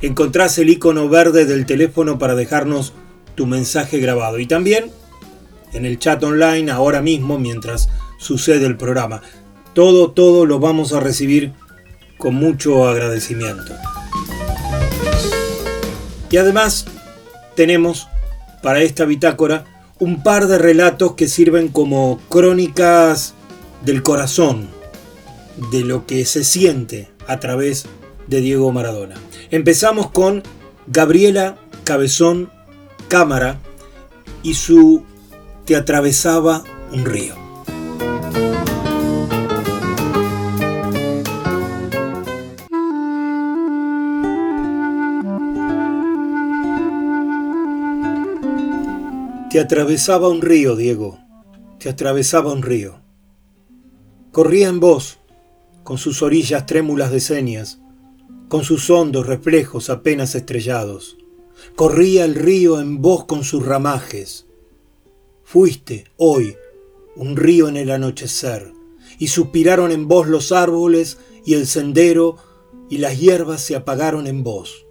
encontrás 0.00 0.56
el 0.56 0.70
icono 0.70 1.10
verde 1.10 1.44
del 1.44 1.66
teléfono 1.66 2.18
para 2.18 2.34
dejarnos 2.34 2.94
tu 3.34 3.46
mensaje 3.46 3.98
grabado. 3.98 4.38
Y 4.38 4.46
también 4.46 4.90
en 5.74 5.84
el 5.84 5.98
chat 5.98 6.22
online 6.22 6.70
ahora 6.70 7.02
mismo 7.02 7.38
mientras 7.38 7.90
sucede 8.18 8.66
el 8.66 8.76
programa. 8.76 9.22
Todo, 9.74 10.10
todo 10.10 10.46
lo 10.46 10.58
vamos 10.58 10.92
a 10.92 11.00
recibir 11.00 11.52
con 12.18 12.34
mucho 12.34 12.88
agradecimiento. 12.88 13.74
Y 16.30 16.36
además 16.36 16.86
tenemos 17.56 18.08
para 18.62 18.82
esta 18.82 19.04
bitácora 19.04 19.64
un 19.98 20.22
par 20.22 20.46
de 20.46 20.58
relatos 20.58 21.14
que 21.14 21.28
sirven 21.28 21.68
como 21.68 22.20
crónicas 22.28 23.34
del 23.84 24.02
corazón, 24.02 24.68
de 25.70 25.80
lo 25.80 26.06
que 26.06 26.24
se 26.24 26.44
siente 26.44 27.10
a 27.26 27.40
través 27.40 27.86
de 28.26 28.40
Diego 28.40 28.72
Maradona. 28.72 29.16
Empezamos 29.50 30.10
con 30.10 30.42
Gabriela 30.86 31.56
Cabezón 31.84 32.50
Cámara 33.08 33.58
y 34.42 34.54
su 34.54 35.04
Te 35.64 35.76
atravesaba 35.76 36.64
un 36.92 37.04
río. 37.04 37.39
Te 49.50 49.58
atravesaba 49.58 50.28
un 50.28 50.42
río, 50.42 50.76
Diego, 50.76 51.18
te 51.80 51.88
atravesaba 51.88 52.52
un 52.52 52.62
río. 52.62 53.00
Corría 54.30 54.68
en 54.68 54.78
vos, 54.78 55.18
con 55.82 55.98
sus 55.98 56.22
orillas 56.22 56.66
trémulas 56.66 57.10
de 57.10 57.18
señas, 57.18 57.80
con 58.48 58.62
sus 58.62 58.88
hondos 58.90 59.26
reflejos 59.26 59.90
apenas 59.90 60.36
estrellados. 60.36 61.16
Corría 61.74 62.24
el 62.26 62.36
río 62.36 62.80
en 62.80 63.02
vos 63.02 63.24
con 63.24 63.42
sus 63.42 63.66
ramajes. 63.66 64.46
Fuiste, 65.42 66.04
hoy, 66.16 66.56
un 67.16 67.36
río 67.36 67.66
en 67.66 67.76
el 67.76 67.90
anochecer, 67.90 68.72
y 69.18 69.26
suspiraron 69.26 69.90
en 69.90 70.06
vos 70.06 70.28
los 70.28 70.52
árboles 70.52 71.18
y 71.44 71.54
el 71.54 71.66
sendero, 71.66 72.36
y 72.88 72.98
las 72.98 73.18
hierbas 73.18 73.60
se 73.62 73.74
apagaron 73.74 74.28
en 74.28 74.44
vos. 74.44 74.86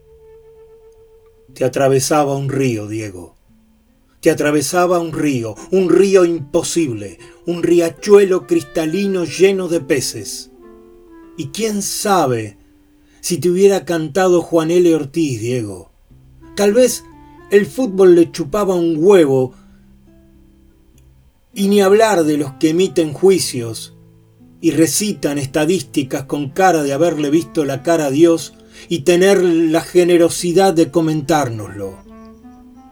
Te 1.53 1.63
atravesaba 1.63 2.35
un 2.35 2.49
río, 2.49 2.89
Diego 2.89 3.38
te 4.21 4.31
atravesaba 4.31 4.99
un 4.99 5.13
río, 5.13 5.55
un 5.71 5.89
río 5.89 6.25
imposible, 6.25 7.19
un 7.45 7.63
riachuelo 7.63 8.47
cristalino 8.47 9.23
lleno 9.23 9.67
de 9.67 9.79
peces. 9.79 10.51
Y 11.37 11.47
quién 11.47 11.81
sabe 11.81 12.57
si 13.21 13.37
te 13.37 13.49
hubiera 13.49 13.85
cantado 13.85 14.41
Juan 14.41 14.71
L. 14.71 14.93
Ortiz, 14.93 15.39
Diego. 15.39 15.91
Tal 16.55 16.73
vez 16.73 17.03
el 17.51 17.65
fútbol 17.65 18.15
le 18.15 18.31
chupaba 18.31 18.75
un 18.75 18.97
huevo 18.99 19.53
y 21.53 21.67
ni 21.67 21.81
hablar 21.81 22.25
de 22.25 22.37
los 22.37 22.53
que 22.53 22.69
emiten 22.69 23.13
juicios 23.13 23.95
y 24.61 24.71
recitan 24.71 25.37
estadísticas 25.37 26.23
con 26.25 26.49
cara 26.49 26.83
de 26.83 26.93
haberle 26.93 27.29
visto 27.29 27.63
la 27.63 27.81
cara 27.81 28.07
a 28.07 28.11
Dios 28.11 28.53
y 28.89 28.99
tener 28.99 29.41
la 29.43 29.81
generosidad 29.81 30.73
de 30.73 30.91
comentárnoslo. 30.91 32.08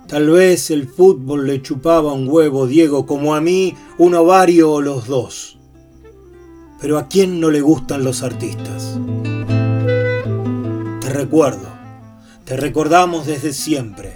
Tal 0.07 0.29
vez 0.29 0.71
el 0.71 0.87
fútbol 0.87 1.47
le 1.47 1.61
chupaba 1.61 2.13
un 2.13 2.29
huevo, 2.29 2.65
Diego, 2.65 3.05
como 3.05 3.35
a 3.35 3.41
mí 3.41 3.75
un 3.97 4.15
ovario 4.15 4.71
o 4.71 4.81
los 4.81 5.07
dos. 5.07 5.57
Pero 6.79 6.97
¿a 6.97 7.09
quién 7.09 7.41
no 7.41 7.51
le 7.51 7.59
gustan 7.59 8.05
los 8.05 8.23
artistas? 8.23 8.97
Te 11.01 11.09
recuerdo, 11.09 11.67
te 12.45 12.55
recordamos 12.55 13.25
desde 13.25 13.51
siempre, 13.51 14.13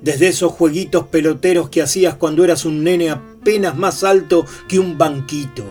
desde 0.00 0.28
esos 0.28 0.52
jueguitos 0.52 1.08
peloteros 1.08 1.68
que 1.68 1.82
hacías 1.82 2.14
cuando 2.14 2.42
eras 2.42 2.64
un 2.64 2.82
nene 2.82 3.10
apenas 3.10 3.76
más 3.76 4.04
alto 4.04 4.46
que 4.66 4.78
un 4.78 4.96
banquito 4.96 5.64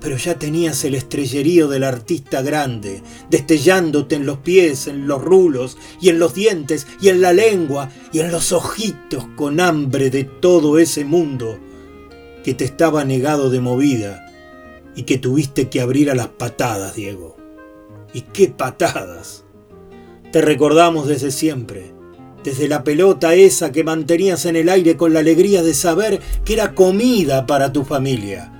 pero 0.00 0.16
ya 0.16 0.38
tenías 0.38 0.84
el 0.84 0.94
estrellerío 0.94 1.68
del 1.68 1.84
artista 1.84 2.42
grande, 2.42 3.02
destellándote 3.30 4.16
en 4.16 4.26
los 4.26 4.38
pies, 4.38 4.86
en 4.86 5.06
los 5.06 5.22
rulos, 5.22 5.76
y 6.00 6.08
en 6.08 6.18
los 6.18 6.34
dientes, 6.34 6.86
y 7.00 7.08
en 7.08 7.20
la 7.20 7.32
lengua, 7.32 7.90
y 8.12 8.20
en 8.20 8.30
los 8.30 8.52
ojitos 8.52 9.26
con 9.36 9.60
hambre 9.60 10.10
de 10.10 10.24
todo 10.24 10.78
ese 10.78 11.04
mundo 11.04 11.58
que 12.44 12.54
te 12.54 12.64
estaba 12.64 13.04
negado 13.04 13.50
de 13.50 13.60
movida 13.60 14.24
y 14.94 15.02
que 15.02 15.18
tuviste 15.18 15.68
que 15.68 15.80
abrir 15.80 16.10
a 16.10 16.14
las 16.14 16.28
patadas, 16.28 16.94
Diego. 16.94 17.36
¿Y 18.12 18.22
qué 18.22 18.48
patadas? 18.48 19.44
Te 20.32 20.40
recordamos 20.42 21.08
desde 21.08 21.30
siempre, 21.30 21.92
desde 22.44 22.68
la 22.68 22.84
pelota 22.84 23.34
esa 23.34 23.72
que 23.72 23.84
mantenías 23.84 24.46
en 24.46 24.56
el 24.56 24.68
aire 24.68 24.96
con 24.96 25.12
la 25.12 25.20
alegría 25.20 25.62
de 25.62 25.74
saber 25.74 26.20
que 26.44 26.54
era 26.54 26.74
comida 26.74 27.46
para 27.46 27.72
tu 27.72 27.84
familia 27.84 28.57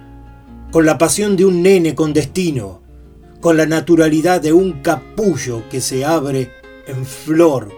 con 0.71 0.85
la 0.85 0.99
pasión 0.99 1.37
de 1.37 1.47
un 1.47 1.63
nene 1.63 1.95
con 1.95 2.13
destino, 2.13 2.83
con 3.41 3.57
la 3.57 3.65
naturalidad 3.65 4.43
de 4.43 4.53
un 4.53 4.83
capullo 4.83 5.63
que 5.71 5.81
se 5.81 6.05
abre 6.05 6.51
en 6.87 7.07
flor, 7.07 7.73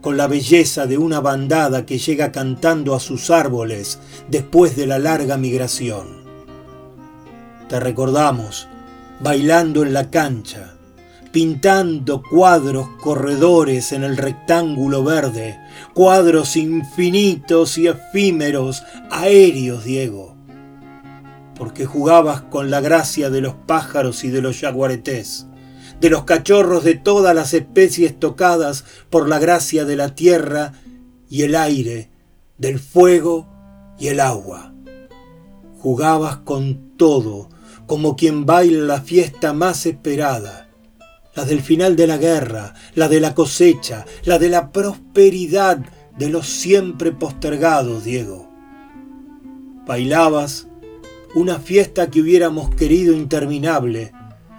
con 0.00 0.16
la 0.16 0.28
belleza 0.28 0.86
de 0.86 0.96
una 0.96 1.18
bandada 1.18 1.84
que 1.86 1.98
llega 1.98 2.30
cantando 2.30 2.94
a 2.94 3.00
sus 3.00 3.30
árboles 3.30 3.98
después 4.28 4.76
de 4.76 4.86
la 4.86 5.00
larga 5.00 5.36
migración. 5.36 6.18
Te 7.68 7.80
recordamos 7.80 8.68
bailando 9.20 9.82
en 9.82 9.92
la 9.92 10.08
cancha, 10.08 10.76
pintando 11.32 12.22
cuadros 12.22 12.88
corredores 13.00 13.90
en 13.90 14.04
el 14.04 14.16
rectángulo 14.16 15.02
verde, 15.02 15.58
cuadros 15.94 16.56
infinitos 16.56 17.76
y 17.76 17.88
efímeros, 17.88 18.84
aéreos, 19.10 19.84
Diego 19.84 20.27
porque 21.58 21.84
jugabas 21.84 22.42
con 22.42 22.70
la 22.70 22.80
gracia 22.80 23.30
de 23.30 23.40
los 23.40 23.54
pájaros 23.54 24.22
y 24.22 24.30
de 24.30 24.40
los 24.40 24.60
yaguaretés, 24.60 25.46
de 26.00 26.08
los 26.08 26.22
cachorros 26.24 26.84
de 26.84 26.94
todas 26.94 27.34
las 27.34 27.52
especies 27.52 28.18
tocadas 28.18 28.84
por 29.10 29.28
la 29.28 29.40
gracia 29.40 29.84
de 29.84 29.96
la 29.96 30.14
tierra 30.14 30.72
y 31.28 31.42
el 31.42 31.56
aire, 31.56 32.10
del 32.56 32.78
fuego 32.78 33.48
y 33.98 34.06
el 34.08 34.20
agua. 34.20 34.72
Jugabas 35.80 36.38
con 36.38 36.96
todo, 36.96 37.48
como 37.86 38.16
quien 38.16 38.46
baila 38.46 38.84
la 38.84 39.00
fiesta 39.00 39.52
más 39.52 39.84
esperada, 39.86 40.68
la 41.34 41.44
del 41.44 41.60
final 41.60 41.96
de 41.96 42.06
la 42.06 42.18
guerra, 42.18 42.74
la 42.94 43.08
de 43.08 43.20
la 43.20 43.34
cosecha, 43.34 44.04
la 44.24 44.38
de 44.38 44.48
la 44.48 44.70
prosperidad 44.70 45.78
de 46.16 46.28
los 46.28 46.48
siempre 46.48 47.12
postergados, 47.12 48.04
Diego. 48.04 48.48
Bailabas 49.86 50.67
una 51.38 51.60
fiesta 51.60 52.10
que 52.10 52.20
hubiéramos 52.20 52.74
querido 52.74 53.14
interminable, 53.14 54.12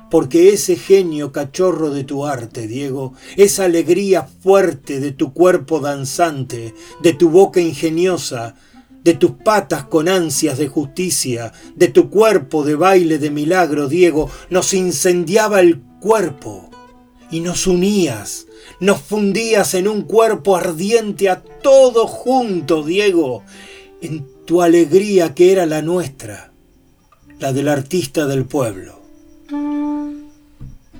porque 0.09 0.53
ese 0.53 0.77
genio 0.77 1.33
cachorro 1.33 1.89
de 1.89 2.05
tu 2.05 2.25
arte, 2.25 2.67
Diego, 2.67 3.13
esa 3.35 3.65
alegría 3.65 4.23
fuerte 4.23 5.01
de 5.01 5.11
tu 5.11 5.33
cuerpo 5.33 5.81
danzante, 5.81 6.73
de 7.01 7.13
tu 7.13 7.29
boca 7.29 7.59
ingeniosa, 7.59 8.55
de 9.03 9.13
tus 9.13 9.31
patas 9.31 9.83
con 9.83 10.07
ansias 10.07 10.57
de 10.57 10.69
justicia, 10.69 11.51
de 11.75 11.89
tu 11.89 12.09
cuerpo 12.09 12.63
de 12.63 12.75
baile 12.75 13.17
de 13.17 13.29
milagro, 13.29 13.89
Diego, 13.89 14.29
nos 14.49 14.73
incendiaba 14.73 15.59
el 15.59 15.81
cuerpo 15.99 16.69
y 17.29 17.41
nos 17.41 17.67
unías, 17.67 18.47
nos 18.79 19.01
fundías 19.01 19.73
en 19.73 19.89
un 19.89 20.03
cuerpo 20.03 20.55
ardiente 20.55 21.29
a 21.29 21.41
todos 21.41 22.09
juntos, 22.09 22.85
Diego, 22.85 23.43
en 24.01 24.25
tu 24.45 24.61
alegría 24.61 25.35
que 25.35 25.51
era 25.51 25.65
la 25.65 25.81
nuestra 25.81 26.48
la 27.39 27.53
del 27.53 27.69
artista 27.69 28.27
del 28.27 28.45
pueblo. 28.45 28.99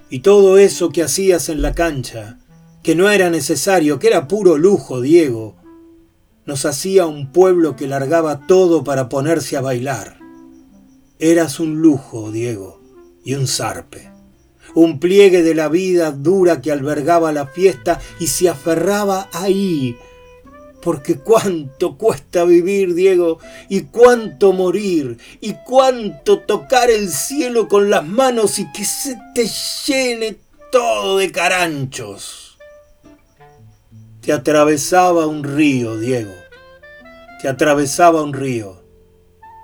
Y 0.10 0.20
todo 0.20 0.58
eso 0.58 0.90
que 0.90 1.04
hacías 1.04 1.50
en 1.50 1.62
la 1.62 1.76
cancha, 1.76 2.40
que 2.82 2.96
no 2.96 3.10
era 3.10 3.30
necesario, 3.30 4.00
que 4.00 4.08
era 4.08 4.28
puro 4.28 4.58
lujo, 4.58 5.02
Diego, 5.02 5.56
nos 6.46 6.66
hacía 6.66 7.06
un 7.06 7.32
pueblo 7.32 7.76
que 7.76 7.88
largaba 7.88 8.48
todo 8.48 8.84
para 8.84 9.10
ponerse 9.10 9.58
a 9.58 9.62
bailar. 9.62 10.18
Eras 11.20 11.60
un 11.60 11.82
lujo, 11.82 12.32
Diego, 12.32 12.82
y 13.24 13.36
un 13.36 13.46
zarpe. 13.46 14.10
Un 14.74 15.00
pliegue 15.00 15.44
de 15.44 15.54
la 15.54 15.68
vida 15.68 16.12
dura 16.12 16.62
que 16.62 16.72
albergaba 16.72 17.34
la 17.34 17.48
fiesta 17.48 18.00
y 18.20 18.28
se 18.28 18.50
aferraba 18.50 19.30
ahí, 19.34 19.98
porque 20.82 21.19
cuánto 21.19 21.97
cuesta 21.97 22.43
vivir, 22.45 22.93
Diego, 22.93 23.39
y 23.67 23.82
cuánto 23.82 24.53
morir, 24.53 25.17
y 25.41 25.53
cuánto 25.65 26.39
tocar 26.39 26.89
el 26.89 27.09
cielo 27.09 27.67
con 27.67 27.89
las 27.89 28.05
manos 28.05 28.59
y 28.59 28.71
que 28.71 28.86
se 28.86 29.17
te 29.36 29.47
llene 29.86 30.38
todo 30.71 31.17
de 31.17 31.32
caranchos. 31.32 32.57
Te 34.21 34.32
atravesaba 34.32 35.27
un 35.27 35.43
río, 35.43 35.97
Diego, 35.97 36.34
te 37.41 37.47
atravesaba 37.47 38.21
un 38.21 38.34
río, 38.34 38.84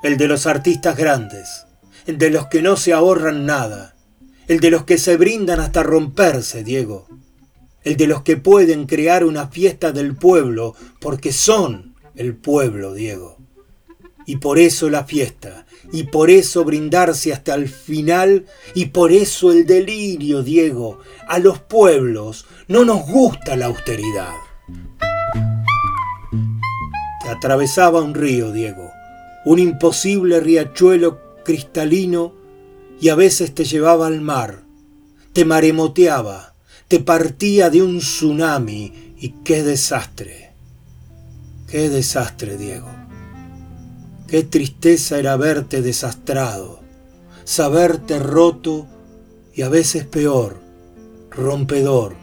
el 0.04 0.18
de 0.18 0.28
los 0.28 0.48
artistas 0.48 0.98
grandes, 0.98 1.66
el 2.06 2.18
de 2.18 2.30
los 2.30 2.48
que 2.48 2.62
no 2.62 2.78
se 2.78 2.94
ahorran 2.94 3.46
nada, 3.46 3.96
el 4.48 4.60
de 4.60 4.72
los 4.72 4.86
que 4.86 4.98
se 4.98 5.18
brindan 5.18 5.60
hasta 5.60 5.84
romperse, 5.84 6.64
Diego, 6.64 7.08
el 7.86 7.96
de 7.98 8.08
los 8.08 8.24
que 8.24 8.36
pueden 8.36 8.88
crear 8.88 9.24
una 9.24 9.48
fiesta 9.48 9.92
del 9.92 10.16
pueblo, 10.16 10.76
porque 11.00 11.32
son 11.32 11.96
el 12.16 12.36
pueblo, 12.36 12.94
Diego. 12.94 13.38
Y 14.26 14.38
por 14.38 14.58
eso 14.58 14.90
la 14.90 15.04
fiesta, 15.04 15.68
y 15.94 16.04
por 16.06 16.32
eso 16.32 16.66
brindarse 16.66 17.32
hasta 17.32 17.54
el 17.54 17.70
final, 17.70 18.48
y 18.74 18.88
por 18.88 19.12
eso 19.12 19.52
el 19.52 19.68
delirio, 19.68 20.42
Diego. 20.42 21.00
A 21.28 21.38
los 21.38 21.60
pueblos 21.60 22.48
no 22.68 22.86
nos 22.86 23.06
gusta 23.06 23.56
la 23.56 23.68
austeridad. 23.68 24.34
Te 27.22 27.30
atravesaba 27.30 28.02
un 28.02 28.16
río, 28.16 28.52
Diego, 28.52 28.92
un 29.46 29.60
imposible 29.60 30.40
riachuelo 30.40 31.20
cristalino, 31.44 32.34
y 33.00 33.10
a 33.10 33.16
veces 33.16 33.54
te 33.54 33.64
llevaba 33.64 34.08
al 34.08 34.22
mar, 34.22 34.64
te 35.34 35.46
maremoteaba, 35.46 36.55
te 36.88 37.00
partía 37.00 37.70
de 37.70 37.82
un 37.82 38.00
tsunami, 38.00 39.16
y 39.18 39.30
qué 39.44 39.64
desastre, 39.64 40.52
qué 41.68 41.90
desastre, 41.90 42.58
Diego. 42.58 42.90
Qué 44.28 44.44
tristeza 44.44 45.18
era 45.18 45.36
verte 45.38 45.82
desastrado, 45.82 46.80
saberte 47.44 48.20
roto 48.20 48.88
y 49.54 49.62
a 49.62 49.70
veces 49.70 50.06
peor, 50.06 50.60
rompedor. 51.32 52.16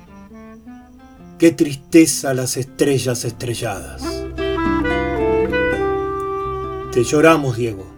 Qué 1.39 1.51
tristeza 1.53 2.35
las 2.35 2.57
estrellas 2.57 3.25
estrelladas. 3.25 4.03
Te 6.93 7.05
lloramos, 7.05 7.57
Diego. 7.57 7.92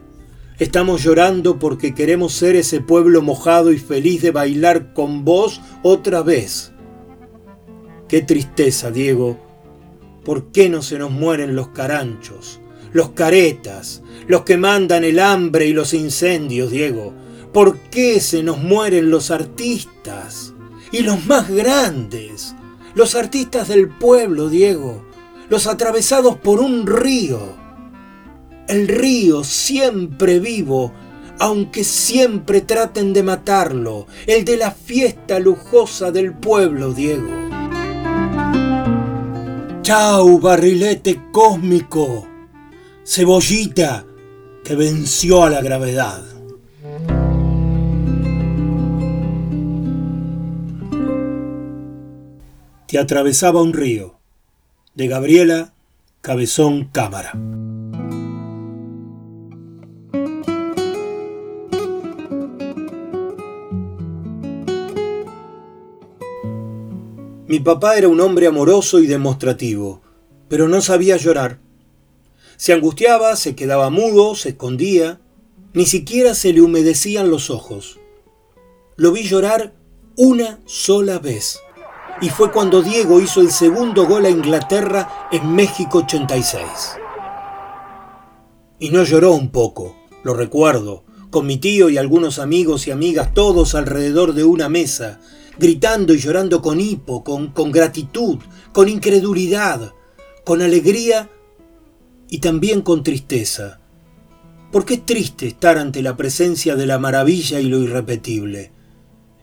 Estamos 0.58 1.02
llorando 1.02 1.58
porque 1.58 1.94
queremos 1.94 2.32
ser 2.32 2.56
ese 2.56 2.80
pueblo 2.80 3.22
mojado 3.22 3.72
y 3.72 3.78
feliz 3.78 4.22
de 4.22 4.30
bailar 4.30 4.92
con 4.92 5.24
vos 5.24 5.60
otra 5.82 6.22
vez. 6.22 6.72
Qué 8.08 8.22
tristeza, 8.22 8.90
Diego. 8.90 9.38
¿Por 10.24 10.52
qué 10.52 10.68
no 10.68 10.82
se 10.82 10.98
nos 10.98 11.10
mueren 11.10 11.56
los 11.56 11.68
caranchos? 11.68 12.60
los 12.94 13.10
caretas, 13.10 14.02
los 14.28 14.42
que 14.44 14.56
mandan 14.56 15.02
el 15.04 15.18
hambre 15.18 15.66
y 15.66 15.72
los 15.74 15.92
incendios, 15.92 16.70
Diego. 16.70 17.12
¿Por 17.52 17.76
qué 17.90 18.20
se 18.20 18.42
nos 18.42 18.58
mueren 18.58 19.10
los 19.10 19.32
artistas? 19.32 20.54
Y 20.92 21.00
los 21.00 21.26
más 21.26 21.50
grandes, 21.50 22.54
los 22.94 23.16
artistas 23.16 23.66
del 23.66 23.88
pueblo, 23.88 24.48
Diego, 24.48 25.04
los 25.50 25.66
atravesados 25.66 26.36
por 26.36 26.60
un 26.60 26.86
río. 26.86 27.63
El 28.68 28.88
río 28.88 29.44
siempre 29.44 30.40
vivo, 30.40 30.92
aunque 31.38 31.84
siempre 31.84 32.60
traten 32.60 33.12
de 33.12 33.22
matarlo, 33.22 34.06
el 34.26 34.44
de 34.44 34.56
la 34.56 34.70
fiesta 34.70 35.38
lujosa 35.38 36.10
del 36.10 36.32
pueblo, 36.32 36.92
Diego. 36.92 37.30
Chau, 39.82 40.38
barrilete 40.38 41.20
cósmico 41.30 42.28
cebollita 43.04 44.06
que 44.64 44.74
venció 44.74 45.44
a 45.44 45.50
la 45.50 45.60
gravedad. 45.60 46.22
Te 52.86 52.98
atravesaba 52.98 53.60
un 53.60 53.72
río, 53.72 54.18
de 54.94 55.08
Gabriela 55.08 55.74
Cabezón 56.22 56.84
Cámara. 56.84 57.32
Mi 67.54 67.60
papá 67.60 67.96
era 67.96 68.08
un 68.08 68.20
hombre 68.20 68.48
amoroso 68.48 68.98
y 68.98 69.06
demostrativo, 69.06 70.02
pero 70.48 70.66
no 70.66 70.80
sabía 70.80 71.16
llorar. 71.16 71.60
Se 72.56 72.72
angustiaba, 72.72 73.36
se 73.36 73.54
quedaba 73.54 73.90
mudo, 73.90 74.34
se 74.34 74.48
escondía, 74.48 75.20
ni 75.72 75.86
siquiera 75.86 76.34
se 76.34 76.52
le 76.52 76.62
humedecían 76.62 77.30
los 77.30 77.50
ojos. 77.50 78.00
Lo 78.96 79.12
vi 79.12 79.22
llorar 79.22 79.72
una 80.16 80.58
sola 80.64 81.20
vez, 81.20 81.60
y 82.20 82.28
fue 82.28 82.50
cuando 82.50 82.82
Diego 82.82 83.20
hizo 83.20 83.40
el 83.40 83.52
segundo 83.52 84.04
gol 84.04 84.24
a 84.24 84.30
Inglaterra 84.30 85.28
en 85.30 85.54
México 85.54 85.98
86. 85.98 86.60
Y 88.80 88.90
no 88.90 89.04
lloró 89.04 89.32
un 89.32 89.52
poco, 89.52 89.94
lo 90.24 90.34
recuerdo, 90.34 91.04
con 91.30 91.46
mi 91.46 91.58
tío 91.58 91.88
y 91.88 91.98
algunos 91.98 92.40
amigos 92.40 92.88
y 92.88 92.90
amigas 92.90 93.32
todos 93.32 93.76
alrededor 93.76 94.34
de 94.34 94.42
una 94.42 94.68
mesa, 94.68 95.20
gritando 95.58 96.14
y 96.14 96.18
llorando 96.18 96.60
con 96.62 96.80
hipo, 96.80 97.24
con, 97.24 97.48
con 97.48 97.72
gratitud, 97.72 98.38
con 98.72 98.88
incredulidad, 98.88 99.92
con 100.44 100.62
alegría 100.62 101.30
y 102.28 102.38
también 102.38 102.82
con 102.82 103.02
tristeza. 103.02 103.80
Porque 104.72 104.94
es 104.94 105.06
triste 105.06 105.46
estar 105.46 105.78
ante 105.78 106.02
la 106.02 106.16
presencia 106.16 106.74
de 106.76 106.86
la 106.86 106.98
maravilla 106.98 107.60
y 107.60 107.68
lo 107.68 107.78
irrepetible. 107.78 108.72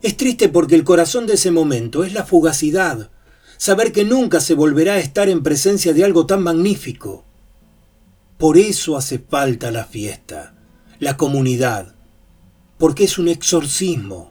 Es 0.01 0.17
triste 0.17 0.49
porque 0.49 0.75
el 0.75 0.83
corazón 0.83 1.27
de 1.27 1.35
ese 1.35 1.51
momento 1.51 2.03
es 2.03 2.13
la 2.13 2.25
fugacidad, 2.25 3.11
saber 3.57 3.91
que 3.91 4.03
nunca 4.03 4.39
se 4.39 4.55
volverá 4.55 4.93
a 4.93 4.99
estar 4.99 5.29
en 5.29 5.43
presencia 5.43 5.93
de 5.93 6.03
algo 6.03 6.25
tan 6.25 6.41
magnífico. 6.41 7.23
Por 8.37 8.57
eso 8.57 8.97
hace 8.97 9.19
falta 9.19 9.69
la 9.69 9.85
fiesta, 9.85 10.55
la 10.99 11.15
comunidad, 11.15 11.93
porque 12.79 13.03
es 13.03 13.19
un 13.19 13.27
exorcismo. 13.27 14.30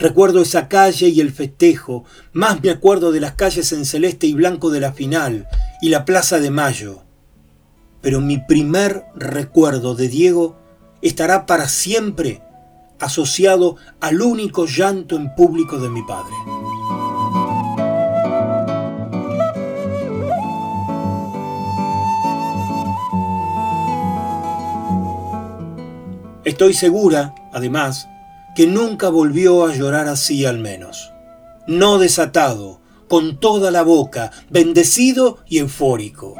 Recuerdo 0.00 0.40
esa 0.40 0.66
calle 0.66 1.08
y 1.08 1.20
el 1.20 1.30
festejo, 1.30 2.04
más 2.32 2.62
me 2.62 2.70
acuerdo 2.70 3.12
de 3.12 3.20
las 3.20 3.34
calles 3.34 3.70
en 3.72 3.84
celeste 3.84 4.26
y 4.26 4.34
blanco 4.34 4.70
de 4.70 4.80
la 4.80 4.92
final 4.92 5.46
y 5.80 5.90
la 5.90 6.04
Plaza 6.04 6.40
de 6.40 6.50
Mayo 6.50 7.02
pero 8.00 8.20
mi 8.20 8.38
primer 8.38 9.04
recuerdo 9.14 9.94
de 9.94 10.08
Diego 10.08 10.56
estará 11.02 11.46
para 11.46 11.68
siempre 11.68 12.42
asociado 12.98 13.76
al 14.00 14.20
único 14.20 14.66
llanto 14.66 15.16
en 15.16 15.34
público 15.34 15.78
de 15.78 15.88
mi 15.88 16.02
padre. 16.02 16.34
Estoy 26.44 26.74
segura, 26.74 27.34
además, 27.52 28.08
que 28.60 28.66
nunca 28.66 29.08
volvió 29.08 29.64
a 29.64 29.74
llorar 29.74 30.06
así 30.06 30.44
al 30.44 30.58
menos. 30.58 31.14
No 31.66 31.98
desatado, 31.98 32.82
con 33.08 33.40
toda 33.40 33.70
la 33.70 33.80
boca, 33.80 34.32
bendecido 34.50 35.38
y 35.48 35.60
eufórico. 35.60 36.36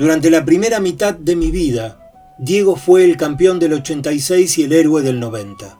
Durante 0.00 0.28
la 0.28 0.44
primera 0.44 0.80
mitad 0.80 1.14
de 1.14 1.36
mi 1.36 1.52
vida, 1.52 2.10
Diego 2.40 2.74
fue 2.74 3.04
el 3.04 3.16
campeón 3.16 3.60
del 3.60 3.74
86 3.74 4.58
y 4.58 4.64
el 4.64 4.72
héroe 4.72 5.02
del 5.02 5.20
90. 5.20 5.78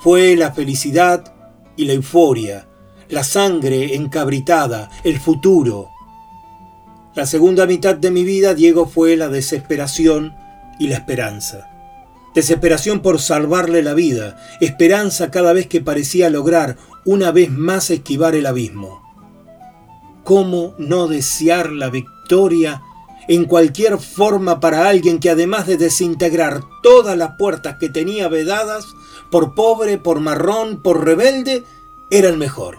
Fue 0.00 0.36
la 0.36 0.52
felicidad 0.52 1.34
y 1.74 1.86
la 1.86 1.94
euforia, 1.94 2.68
la 3.08 3.24
sangre 3.24 3.94
encabritada, 3.94 4.90
el 5.04 5.18
futuro. 5.18 5.88
La 7.14 7.24
segunda 7.24 7.64
mitad 7.64 7.94
de 7.94 8.10
mi 8.10 8.24
vida, 8.24 8.52
Diego 8.52 8.86
fue 8.86 9.16
la 9.16 9.28
desesperación 9.28 10.36
y 10.78 10.88
la 10.88 10.96
esperanza. 10.96 11.77
Desesperación 12.34 13.00
por 13.00 13.20
salvarle 13.20 13.82
la 13.82 13.94
vida, 13.94 14.36
esperanza 14.60 15.30
cada 15.30 15.52
vez 15.52 15.66
que 15.66 15.80
parecía 15.80 16.30
lograr 16.30 16.76
una 17.04 17.30
vez 17.32 17.50
más 17.50 17.90
esquivar 17.90 18.34
el 18.34 18.46
abismo. 18.46 19.02
¿Cómo 20.24 20.74
no 20.78 21.08
desear 21.08 21.70
la 21.70 21.88
victoria 21.88 22.82
en 23.28 23.44
cualquier 23.44 23.98
forma 23.98 24.58
para 24.58 24.88
alguien 24.88 25.20
que 25.20 25.30
además 25.30 25.66
de 25.66 25.76
desintegrar 25.76 26.62
todas 26.82 27.16
las 27.16 27.32
puertas 27.38 27.76
que 27.78 27.90
tenía 27.90 28.28
vedadas, 28.28 28.86
por 29.30 29.54
pobre, 29.54 29.98
por 29.98 30.20
marrón, 30.20 30.82
por 30.82 31.04
rebelde, 31.04 31.62
era 32.10 32.28
el 32.28 32.38
mejor. 32.38 32.78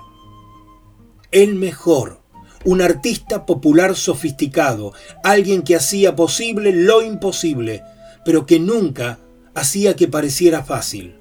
El 1.32 1.56
mejor. 1.56 2.20
Un 2.66 2.82
artista 2.82 3.45
popular 3.45 3.95
sofisticado, 3.95 4.91
alguien 5.24 5.62
que 5.62 5.76
hacía 5.76 6.16
posible 6.16 6.74
lo 6.74 7.04
imposible, 7.04 7.84
pero 8.26 8.45
que 8.45 8.60
nunca 8.60 9.20
hacía 9.60 9.95
que 9.95 10.07
pareciera 10.07 10.64
fácil. 10.64 11.16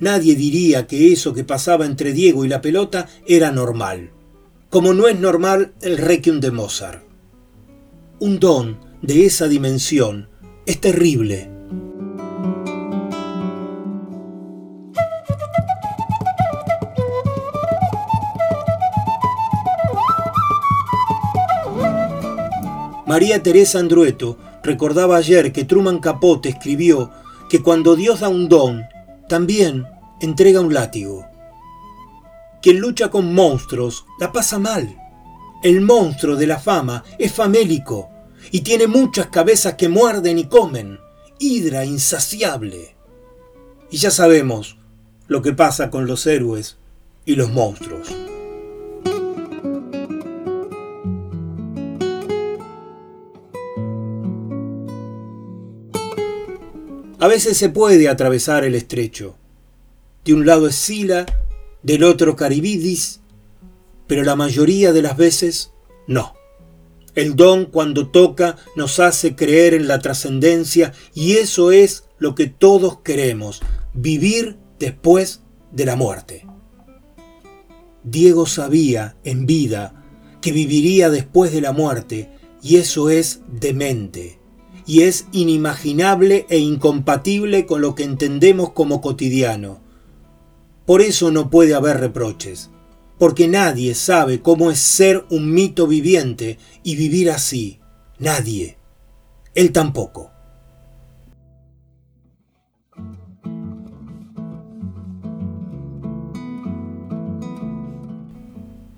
Nadie 0.00 0.34
diría 0.34 0.86
que 0.86 1.12
eso 1.12 1.32
que 1.34 1.44
pasaba 1.44 1.86
entre 1.86 2.12
Diego 2.12 2.44
y 2.44 2.48
la 2.48 2.60
pelota 2.60 3.08
era 3.26 3.52
normal, 3.52 4.10
como 4.70 4.94
no 4.94 5.08
es 5.08 5.18
normal 5.18 5.72
el 5.80 5.98
requiem 5.98 6.40
de 6.40 6.50
Mozart 6.50 7.12
un 8.22 8.38
don 8.38 8.78
de 9.02 9.26
esa 9.26 9.48
dimensión 9.48 10.28
es 10.64 10.80
terrible. 10.80 11.50
María 23.04 23.42
Teresa 23.42 23.80
Andrueto 23.80 24.38
recordaba 24.62 25.16
ayer 25.16 25.52
que 25.52 25.64
Truman 25.64 25.98
Capote 25.98 26.50
escribió 26.50 27.10
que 27.52 27.62
cuando 27.62 27.96
Dios 27.96 28.20
da 28.20 28.30
un 28.30 28.48
don, 28.48 28.88
también 29.28 29.86
entrega 30.22 30.62
un 30.62 30.72
látigo. 30.72 31.26
quien 32.62 32.80
lucha 32.80 33.10
con 33.10 33.34
monstruos 33.34 34.06
la 34.18 34.32
pasa 34.32 34.58
mal. 34.58 34.96
El 35.62 35.82
monstruo 35.82 36.36
de 36.36 36.46
la 36.46 36.58
fama 36.58 37.04
es 37.18 37.30
famélico 37.30 38.08
y 38.50 38.62
tiene 38.62 38.86
muchas 38.86 39.26
cabezas 39.26 39.74
que 39.74 39.90
muerden 39.90 40.38
y 40.38 40.44
comen. 40.44 40.98
Hidra 41.38 41.84
insaciable. 41.84 42.96
Y 43.90 43.98
ya 43.98 44.10
sabemos 44.10 44.78
lo 45.26 45.42
que 45.42 45.52
pasa 45.52 45.90
con 45.90 46.06
los 46.06 46.26
héroes 46.26 46.78
y 47.26 47.34
los 47.34 47.50
monstruos. 47.50 48.08
A 57.22 57.28
veces 57.28 57.56
se 57.56 57.68
puede 57.68 58.08
atravesar 58.08 58.64
el 58.64 58.74
estrecho. 58.74 59.36
De 60.24 60.34
un 60.34 60.44
lado 60.44 60.66
es 60.66 60.74
Sila, 60.74 61.24
del 61.84 62.02
otro 62.02 62.34
Caribidis, 62.34 63.20
pero 64.08 64.24
la 64.24 64.34
mayoría 64.34 64.92
de 64.92 65.02
las 65.02 65.16
veces 65.16 65.70
no. 66.08 66.34
El 67.14 67.36
don 67.36 67.66
cuando 67.66 68.08
toca 68.08 68.56
nos 68.74 68.98
hace 68.98 69.36
creer 69.36 69.72
en 69.72 69.86
la 69.86 70.00
trascendencia 70.00 70.94
y 71.14 71.34
eso 71.34 71.70
es 71.70 72.08
lo 72.18 72.34
que 72.34 72.48
todos 72.48 73.02
queremos, 73.02 73.62
vivir 73.94 74.58
después 74.80 75.42
de 75.70 75.86
la 75.86 75.94
muerte. 75.94 76.44
Diego 78.02 78.46
sabía 78.46 79.16
en 79.22 79.46
vida 79.46 80.04
que 80.40 80.50
viviría 80.50 81.08
después 81.08 81.52
de 81.52 81.60
la 81.60 81.70
muerte 81.70 82.32
y 82.64 82.78
eso 82.78 83.10
es 83.10 83.42
demente 83.46 84.41
y 84.86 85.02
es 85.02 85.26
inimaginable 85.32 86.46
e 86.48 86.58
incompatible 86.58 87.66
con 87.66 87.80
lo 87.80 87.94
que 87.94 88.04
entendemos 88.04 88.72
como 88.72 89.00
cotidiano. 89.00 89.80
Por 90.86 91.00
eso 91.00 91.30
no 91.30 91.50
puede 91.50 91.74
haber 91.74 92.00
reproches, 92.00 92.70
porque 93.18 93.46
nadie 93.48 93.94
sabe 93.94 94.40
cómo 94.40 94.70
es 94.70 94.78
ser 94.78 95.24
un 95.30 95.52
mito 95.52 95.86
viviente 95.86 96.58
y 96.82 96.96
vivir 96.96 97.30
así. 97.30 97.78
Nadie. 98.18 98.78
Él 99.54 99.72
tampoco. 99.72 100.30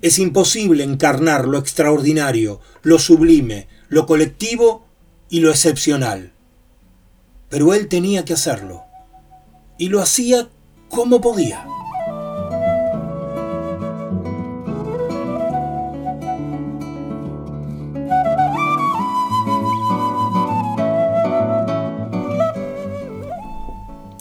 Es 0.01 0.19
imposible 0.19 0.83
encarnar 0.83 1.47
lo 1.47 1.57
extraordinario, 1.57 2.59
lo 2.83 2.99
sublime, 2.99 3.67
lo 3.89 4.05
colectivo 4.05 4.84
y 5.29 5.39
lo 5.39 5.49
excepcional. 5.49 6.33
Pero 7.49 7.73
él 7.73 7.87
tenía 7.87 8.25
que 8.25 8.33
hacerlo. 8.33 8.83
Y 9.77 9.89
lo 9.89 10.01
hacía 10.01 10.49
como 10.89 11.21
podía. 11.21 11.65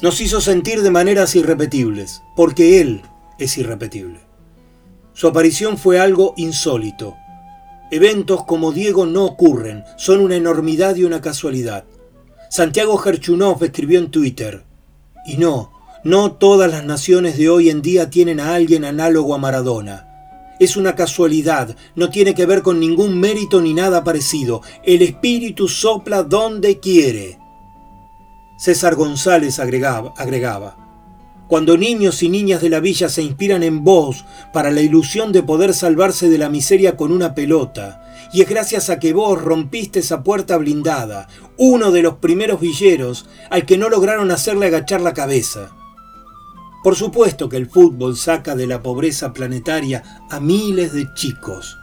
Nos 0.05 0.21
hizo 0.21 0.43
sentir 0.43 0.83
de 0.83 0.91
maneras 0.91 1.35
irrepetibles, 1.35 2.21
porque 2.37 2.83
Él 2.83 3.01
es 3.39 3.57
irrepetible. 3.57 4.21
Su 5.15 5.29
aparición 5.29 5.79
fue 5.79 5.99
algo 5.99 6.35
insólito, 6.37 7.17
Eventos 7.95 8.45
como 8.45 8.73
Diego 8.73 9.07
no 9.07 9.25
ocurren, 9.25 9.85
son 9.97 10.19
una 10.19 10.35
enormidad 10.35 10.97
y 10.97 11.05
una 11.05 11.21
casualidad. 11.21 11.85
Santiago 12.51 12.97
Gerchunov 12.99 13.63
escribió 13.63 14.01
en 14.01 14.11
Twitter, 14.11 14.65
y 15.25 15.37
no, 15.37 15.71
no 16.03 16.33
todas 16.33 16.69
las 16.69 16.85
naciones 16.85 17.39
de 17.39 17.49
hoy 17.49 17.71
en 17.71 17.83
día 17.83 18.11
tienen 18.11 18.41
a 18.41 18.57
alguien 18.57 18.85
análogo 18.85 19.33
a 19.33 19.39
Maradona. 19.39 20.09
Es 20.59 20.77
una 20.77 20.97
casualidad, 20.97 21.77
no 21.95 22.11
tiene 22.11 22.35
que 22.35 22.47
ver 22.47 22.63
con 22.63 22.81
ningún 22.81 23.21
mérito 23.21 23.61
ni 23.61 23.75
nada 23.75 24.03
parecido. 24.03 24.61
El 24.83 25.01
espíritu 25.01 25.69
sopla 25.69 26.25
donde 26.25 26.81
quiere. 26.81 27.39
César 28.59 28.97
González 28.97 29.61
agregaba, 29.61 30.15
agregaba 30.17 30.84
cuando 31.49 31.77
niños 31.77 32.23
y 32.23 32.29
niñas 32.29 32.63
de 32.63 32.71
la 32.71 32.81
villa 32.81 33.09
se 33.09 33.23
inspiran 33.23 33.63
en 33.63 33.85
vos 33.85 34.25
para 34.53 34.71
la 34.71 34.81
ilusión 34.81 35.33
de 35.33 35.43
poder 35.43 35.75
salvarse 35.75 36.29
de 36.29 36.39
la 36.39 36.49
miseria 36.49 36.97
con 36.97 37.13
una 37.13 37.35
pelota, 37.35 38.01
y 38.33 38.43
es 38.43 38.49
gracias 38.49 38.91
a 38.91 38.99
que 38.99 39.13
vos 39.13 39.41
rompiste 39.41 40.01
esa 40.01 40.23
puerta 40.23 40.57
blindada, 40.57 41.29
uno 41.57 41.91
de 41.91 42.03
los 42.03 42.15
primeros 42.15 42.61
villeros 42.61 43.27
al 43.51 43.67
que 43.67 43.79
no 43.79 43.89
lograron 43.89 44.31
hacerle 44.31 44.67
agachar 44.67 45.01
la 45.01 45.15
cabeza. 45.15 45.71
Por 46.83 46.97
supuesto 46.97 47.49
que 47.49 47.57
el 47.57 47.71
fútbol 47.71 48.17
saca 48.17 48.57
de 48.57 48.67
la 48.67 48.83
pobreza 48.83 49.33
planetaria 49.33 50.03
a 50.31 50.41
miles 50.41 50.93
de 50.93 51.07
chicos, 51.15 51.79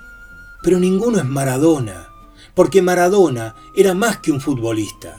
pero 0.62 0.80
ninguno 0.80 1.20
es 1.20 1.26
Maradona, 1.26 2.10
porque 2.54 2.82
Maradona 2.82 3.56
era 3.76 3.94
más 3.94 4.18
que 4.18 4.32
un 4.32 4.42
futbolista. 4.42 5.18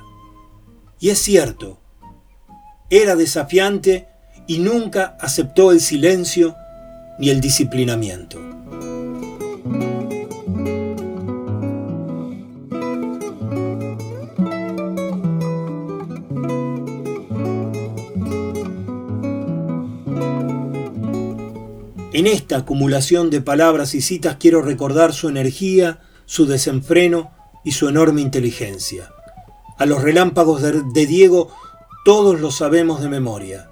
Y 1.01 1.11
es 1.11 1.19
cierto, 1.19 1.81
era 2.91 3.17
desafiante 3.17 4.12
y 4.53 4.59
nunca 4.59 5.17
aceptó 5.19 5.73
el 5.73 5.81
silencio 5.81 6.55
ni 7.19 7.31
el 7.31 7.41
disciplinamiento. 7.41 8.39
En 22.13 22.27
esta 22.27 22.59
acumulación 22.59 23.31
de 23.31 23.41
palabras 23.41 23.95
y 23.95 24.03
citas 24.03 24.37
quiero 24.39 24.61
recordar 24.61 25.15
su 25.15 25.31
energía, 25.31 26.01
su 26.27 26.45
desenfreno 26.45 27.31
y 27.65 27.73
su 27.73 27.89
enorme 27.89 28.21
inteligencia. 28.21 29.09
A 29.79 29.87
los 29.87 30.03
relámpagos 30.03 30.61
de, 30.61 31.07
Diego 31.07 31.49
todos 32.05 32.39
lo 32.39 32.51
sabemos 32.51 33.01
de 33.01 33.09
memoria. 33.09 33.72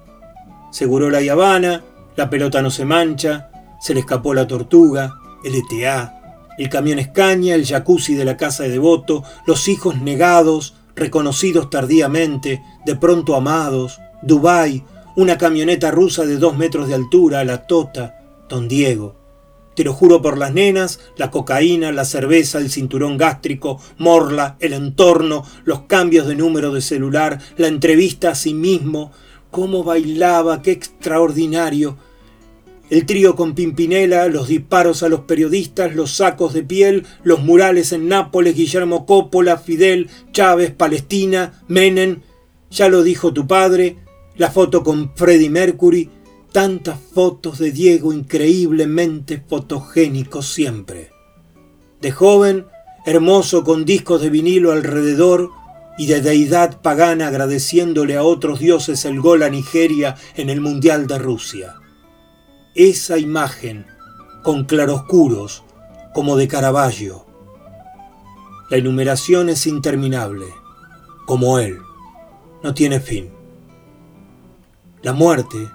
Seguró 0.71 1.09
la 1.09 1.19
Habana, 1.31 1.83
la 2.15 2.29
pelota 2.29 2.61
no 2.61 2.71
se 2.71 2.85
mancha, 2.85 3.49
se 3.79 3.93
le 3.93 3.99
escapó 3.99 4.33
la 4.33 4.47
tortuga, 4.47 5.15
el 5.43 5.55
ETA, 5.55 6.47
el 6.57 6.69
camión 6.69 6.99
Escaña, 6.99 7.55
el 7.55 7.65
jacuzzi 7.65 8.15
de 8.15 8.25
la 8.25 8.37
casa 8.37 8.63
de 8.63 8.69
devoto, 8.69 9.23
los 9.45 9.67
hijos 9.67 10.01
negados, 10.01 10.75
reconocidos 10.95 11.69
tardíamente, 11.69 12.61
de 12.85 12.95
pronto 12.95 13.35
amados, 13.35 13.99
Dubái, 14.21 14.83
una 15.15 15.37
camioneta 15.37 15.91
rusa 15.91 16.25
de 16.25 16.37
dos 16.37 16.57
metros 16.57 16.87
de 16.87 16.95
altura, 16.95 17.43
la 17.43 17.65
Tota, 17.65 18.19
Don 18.47 18.67
Diego. 18.67 19.15
Te 19.75 19.83
lo 19.83 19.93
juro 19.93 20.21
por 20.21 20.37
las 20.37 20.53
nenas, 20.53 20.99
la 21.17 21.31
cocaína, 21.31 21.91
la 21.91 22.05
cerveza, 22.05 22.59
el 22.59 22.69
cinturón 22.69 23.17
gástrico, 23.17 23.79
Morla, 23.97 24.57
el 24.59 24.73
entorno, 24.73 25.43
los 25.63 25.81
cambios 25.83 26.27
de 26.27 26.35
número 26.35 26.71
de 26.71 26.81
celular, 26.81 27.39
la 27.57 27.67
entrevista 27.67 28.31
a 28.31 28.35
sí 28.35 28.53
mismo, 28.53 29.11
cómo 29.51 29.83
bailaba, 29.83 30.61
qué 30.61 30.71
extraordinario. 30.71 31.97
El 32.89 33.05
trío 33.05 33.35
con 33.35 33.53
Pimpinela, 33.53 34.27
los 34.27 34.47
disparos 34.47 35.03
a 35.03 35.09
los 35.09 35.21
periodistas, 35.21 35.95
los 35.95 36.15
sacos 36.15 36.53
de 36.53 36.63
piel, 36.63 37.05
los 37.23 37.41
murales 37.41 37.93
en 37.93 38.07
Nápoles, 38.07 38.55
Guillermo 38.55 39.05
Coppola, 39.05 39.57
Fidel, 39.57 40.09
Chávez, 40.33 40.71
Palestina, 40.71 41.63
Menem, 41.67 42.21
ya 42.69 42.89
lo 42.89 43.03
dijo 43.03 43.31
tu 43.33 43.47
padre, 43.47 43.97
la 44.35 44.49
foto 44.51 44.83
con 44.83 45.15
Freddie 45.15 45.49
Mercury, 45.49 46.09
tantas 46.51 46.99
fotos 46.99 47.59
de 47.59 47.71
Diego 47.71 48.11
increíblemente 48.11 49.41
fotogénicos 49.47 50.47
siempre. 50.47 51.11
De 52.01 52.11
joven, 52.11 52.65
hermoso 53.05 53.63
con 53.63 53.85
discos 53.85 54.21
de 54.21 54.29
vinilo 54.29 54.71
alrededor, 54.71 55.49
y 55.97 56.07
de 56.07 56.21
deidad 56.21 56.81
pagana 56.81 57.27
agradeciéndole 57.27 58.17
a 58.17 58.23
otros 58.23 58.59
dioses 58.59 59.05
el 59.05 59.19
gol 59.19 59.43
a 59.43 59.49
Nigeria 59.49 60.15
en 60.35 60.49
el 60.49 60.61
Mundial 60.61 61.07
de 61.07 61.19
Rusia. 61.19 61.75
Esa 62.75 63.17
imagen, 63.17 63.85
con 64.43 64.65
claroscuros, 64.65 65.63
como 66.13 66.37
de 66.37 66.47
Caravaggio. 66.47 67.25
La 68.69 68.77
enumeración 68.77 69.49
es 69.49 69.67
interminable, 69.67 70.45
como 71.25 71.59
él, 71.59 71.79
no 72.63 72.73
tiene 72.73 72.99
fin. 72.99 73.31
La 75.01 75.13
muerte, 75.13 75.69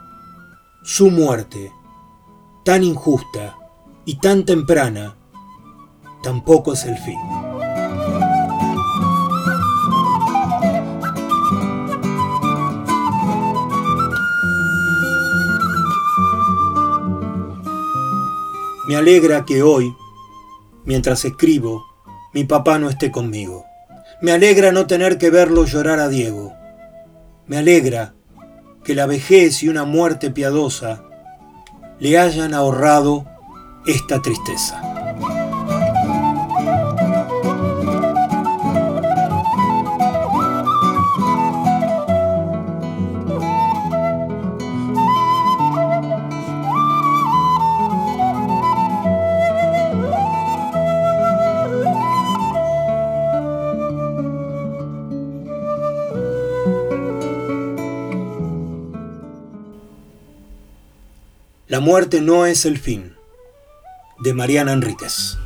su 0.82 1.10
muerte, 1.10 1.72
tan 2.64 2.82
injusta 2.84 3.56
y 4.04 4.18
tan 4.18 4.44
temprana, 4.44 5.16
tampoco 6.22 6.72
es 6.72 6.84
el 6.84 6.96
fin. 6.98 7.18
Me 18.88 18.94
alegra 18.94 19.44
que 19.44 19.64
hoy, 19.64 19.96
mientras 20.84 21.24
escribo, 21.24 21.84
mi 22.32 22.44
papá 22.44 22.78
no 22.78 22.88
esté 22.88 23.10
conmigo. 23.10 23.64
Me 24.22 24.30
alegra 24.30 24.70
no 24.70 24.86
tener 24.86 25.18
que 25.18 25.28
verlo 25.28 25.64
llorar 25.64 25.98
a 25.98 26.08
Diego. 26.08 26.52
Me 27.46 27.58
alegra 27.58 28.14
que 28.84 28.94
la 28.94 29.06
vejez 29.06 29.64
y 29.64 29.68
una 29.68 29.84
muerte 29.84 30.30
piadosa 30.30 31.02
le 31.98 32.16
hayan 32.16 32.54
ahorrado 32.54 33.26
esta 33.86 34.22
tristeza. 34.22 34.80
La 61.68 61.80
muerte 61.80 62.20
no 62.20 62.46
es 62.46 62.64
el 62.64 62.78
fin, 62.78 63.16
de 64.20 64.32
Mariana 64.34 64.72
Enríquez. 64.72 65.36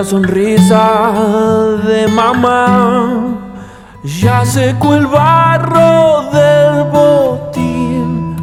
La 0.00 0.04
sonrisa 0.06 1.76
de 1.86 2.08
mamá 2.08 3.36
ya 4.02 4.46
secó 4.46 4.94
el 4.94 5.06
barro 5.06 6.22
del 6.32 6.84
botín. 6.90 8.34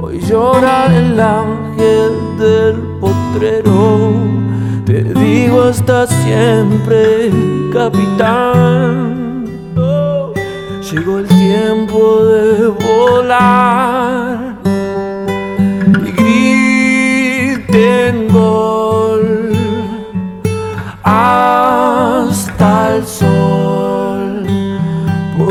Hoy 0.00 0.18
llora 0.18 0.86
el 0.86 1.20
ángel 1.20 2.14
del 2.36 2.76
potrero. 3.00 4.10
Te 4.86 5.04
digo 5.04 5.62
hasta 5.70 6.08
siempre, 6.08 7.30
capitán. 7.72 9.44
Oh, 9.76 10.32
llegó 10.82 11.20
el 11.20 11.28
tiempo 11.28 12.24
de 12.24 12.66
volar 12.66 14.43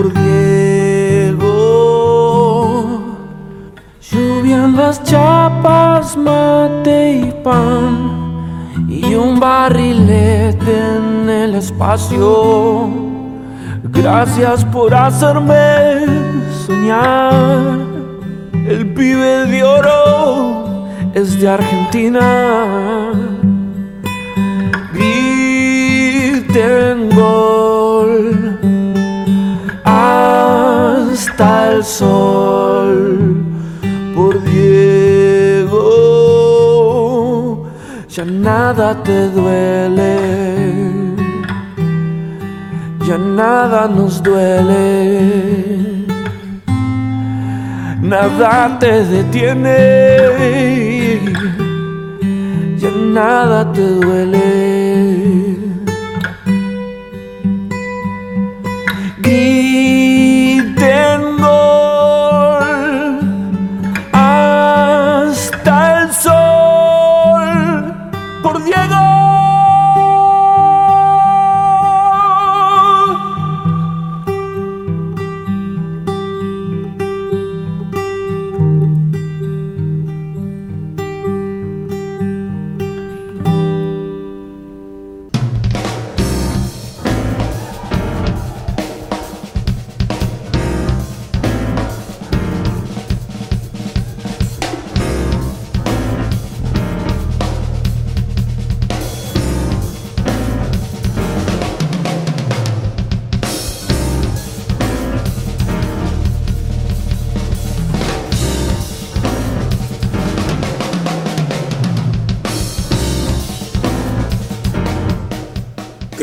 por 0.03 0.13
Diego. 0.13 1.43
Lluvia 4.01 4.67
las 4.67 5.01
chapas, 5.03 6.17
mate 6.17 7.13
y 7.13 7.31
pan 7.43 8.89
y 8.89 9.15
un 9.15 9.39
barrilete 9.39 10.73
en 10.97 11.29
el 11.29 11.55
espacio. 11.55 12.89
Gracias 13.83 14.65
por 14.65 14.93
hacerme 14.93 16.05
soñar. 16.65 17.79
El 18.67 18.93
pibe 18.93 19.45
de 19.47 19.63
oro 19.63 20.87
es 21.13 21.39
de 21.39 21.47
Argentina. 21.49 23.11
Griten 24.93 26.29
gol 27.15 27.82
hasta 31.33 31.71
el 31.71 31.83
sol 31.83 33.43
por 34.15 34.43
Diego. 34.43 35.79
Ya 38.07 38.25
nada 38.25 39.01
te 39.03 39.29
duele, 39.29 40.17
ya 43.07 43.17
nada 43.17 43.87
nos 43.87 44.21
duele, 44.21 46.05
nada 47.99 48.77
te 48.79 49.03
detiene, 49.05 49.77
ya 52.77 52.91
nada 52.91 53.71
te 53.73 53.81
duele. 53.81 55.62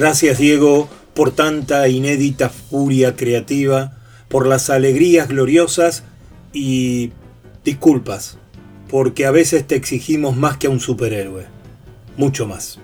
Gracias 0.01 0.39
Diego 0.39 0.89
por 1.13 1.31
tanta 1.31 1.87
inédita 1.87 2.49
furia 2.49 3.17
creativa, 3.17 3.99
por 4.29 4.47
las 4.47 4.71
alegrías 4.71 5.29
gloriosas 5.29 6.05
y 6.55 7.13
disculpas, 7.67 8.39
porque 8.89 9.27
a 9.27 9.31
veces 9.31 9.67
te 9.67 9.75
exigimos 9.75 10.39
más 10.39 10.57
que 10.57 10.69
a 10.69 10.71
un 10.71 10.81
superhéroe, 10.81 11.45
mucho 12.17 12.47
más. 12.47 12.79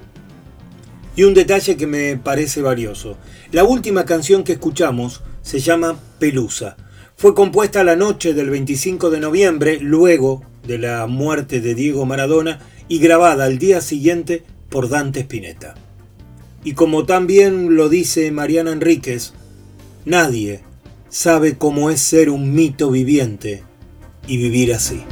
Y 1.17 1.23
un 1.23 1.33
detalle 1.33 1.79
que 1.79 1.87
me 1.87 2.19
parece 2.19 2.61
valioso. 2.61 3.17
La 3.51 3.65
última 3.65 4.05
canción 4.05 4.45
que 4.45 4.53
escuchamos 4.53 5.23
se 5.41 5.61
llama 5.61 5.99
Pelusa. 6.19 6.77
Fue 7.17 7.35
compuesta 7.35 7.83
la 7.83 7.97
noche 7.97 8.35
del 8.35 8.51
25 8.51 9.09
de 9.09 9.21
noviembre, 9.21 9.79
luego 9.81 10.43
de 10.67 10.77
la 10.77 11.07
muerte 11.07 11.63
de 11.63 11.75
Diego 11.75 12.05
Maradona, 12.05 12.59
y 12.89 12.99
grabada 12.99 13.47
al 13.47 13.57
día 13.57 13.81
siguiente 13.81 14.45
por 14.69 14.91
Dante 14.91 15.21
Spinetta. 15.21 15.86
Y 16.67 16.75
como 16.75 17.07
también 17.07 17.77
lo 17.77 17.89
dice 17.89 18.33
Mariana 18.33 18.73
Enríquez, 18.73 19.35
nadie 20.05 20.63
sabe 21.09 21.57
cómo 21.57 21.91
es 21.91 22.01
ser 22.01 22.29
un 22.29 22.57
mito 22.57 22.91
viviente 22.91 23.63
y 24.27 24.37
vivir 24.37 24.75
así. 24.75 25.05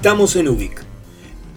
Estamos 0.00 0.34
en 0.36 0.48
Ubik. 0.48 0.82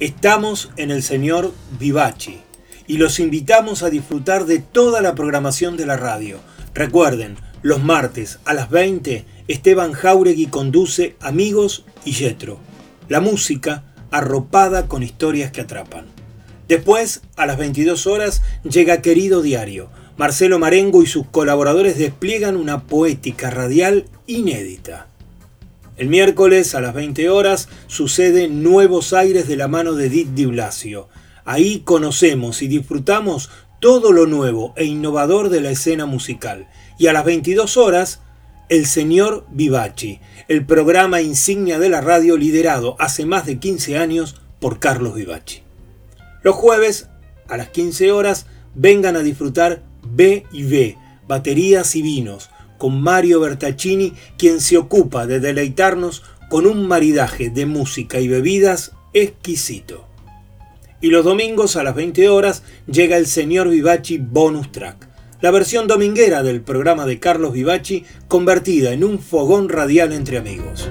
Estamos 0.02 0.70
en 0.76 0.92
el 0.92 1.02
señor 1.02 1.54
Vivaci 1.80 2.42
y 2.88 2.98
los 2.98 3.22
invitamos 3.22 3.84
a 3.84 3.90
disfrutar 3.90 4.46
de 4.46 4.60
toda 4.60 5.00
la 5.00 5.16
programación 5.16 5.78
de 5.78 5.86
la 5.86 5.96
radio. 5.96 6.40
Recuerden, 6.74 7.38
los 7.62 7.82
martes 7.82 8.40
a 8.44 8.54
las 8.54 8.70
20, 8.70 9.24
Esteban 9.48 9.94
Jauregui 9.94 10.48
conduce 10.48 11.16
Amigos 11.22 11.86
y 12.04 12.12
Yetro. 12.12 12.60
La 13.08 13.22
música 13.22 13.86
arropada 14.12 14.90
con 14.90 15.04
historias 15.04 15.50
que 15.54 15.62
atrapan. 15.62 16.08
Después, 16.68 17.22
a 17.38 17.46
las 17.46 17.58
22 17.58 18.08
horas, 18.08 18.42
llega 18.66 19.02
Querido 19.02 19.42
Diario. 19.42 19.88
Marcelo 20.18 20.60
Marengo 20.60 21.02
y 21.02 21.06
sus 21.06 21.26
colaboradores 21.28 21.98
despliegan 21.98 22.58
una 22.58 22.84
poética 22.84 23.52
radial 23.52 24.04
inédita. 24.28 25.13
El 26.04 26.10
miércoles 26.10 26.76
a 26.76 26.82
las 26.82 26.94
20 26.94 27.30
horas 27.30 27.70
sucede 27.88 28.50
Nuevos 28.50 29.14
Aires 29.14 29.48
de 29.48 29.56
la 29.56 29.70
mano 29.70 29.94
de 29.94 30.08
Edith 30.08 30.34
Di 30.34 30.46
Blasio. 30.48 31.08
Ahí 31.46 31.80
conocemos 31.80 32.62
y 32.62 32.68
disfrutamos 32.68 33.50
todo 33.80 34.12
lo 34.12 34.26
nuevo 34.26 34.74
e 34.76 34.84
innovador 34.84 35.48
de 35.48 35.62
la 35.62 35.72
escena 35.72 36.06
musical. 36.06 36.68
Y 37.00 37.08
a 37.08 37.14
las 37.14 37.24
22 37.24 37.78
horas, 37.78 38.20
El 38.68 38.86
Señor 38.86 39.46
Vivaci, 39.50 40.20
el 40.50 40.66
programa 40.66 41.22
insignia 41.22 41.80
de 41.80 41.88
la 41.88 42.02
radio 42.02 42.36
liderado 42.36 42.98
hace 43.00 43.26
más 43.26 43.46
de 43.46 43.60
15 43.60 43.98
años 43.98 44.36
por 44.60 44.80
Carlos 44.80 45.16
Vivaci. 45.16 45.62
Los 46.42 46.56
jueves, 46.56 47.08
a 47.48 47.56
las 47.56 47.70
15 47.70 48.12
horas, 48.12 48.46
vengan 48.76 49.16
a 49.16 49.24
disfrutar 49.24 49.84
B 50.04 50.46
y 50.52 50.64
B, 50.64 50.98
baterías 51.30 51.96
y 51.96 52.02
vinos, 52.02 52.50
con 52.84 53.02
Mario 53.02 53.40
Bertaccini, 53.40 54.12
quien 54.38 54.60
se 54.60 54.76
ocupa 54.76 55.26
de 55.26 55.40
deleitarnos 55.40 56.22
con 56.50 56.68
un 56.68 56.86
maridaje 56.86 57.50
de 57.50 57.66
música 57.66 58.20
y 58.20 58.28
bebidas 58.28 58.92
exquisito. 59.14 60.06
Y 61.00 61.08
los 61.08 61.24
domingos 61.24 61.78
a 61.78 61.84
las 61.84 61.96
20 61.96 62.28
horas 62.28 62.64
llega 62.86 63.16
el 63.16 63.26
señor 63.26 63.70
Vivaci 63.70 64.18
Bonus 64.18 64.70
Track, 64.74 65.08
la 65.40 65.52
versión 65.52 65.88
dominguera 65.88 66.44
del 66.44 66.60
programa 66.60 67.06
de 67.06 67.22
Carlos 67.22 67.54
Vivaci 67.54 68.04
convertida 68.28 68.92
en 68.92 69.06
un 69.06 69.20
fogón 69.20 69.70
radial 69.70 70.12
entre 70.12 70.38
amigos. 70.38 70.90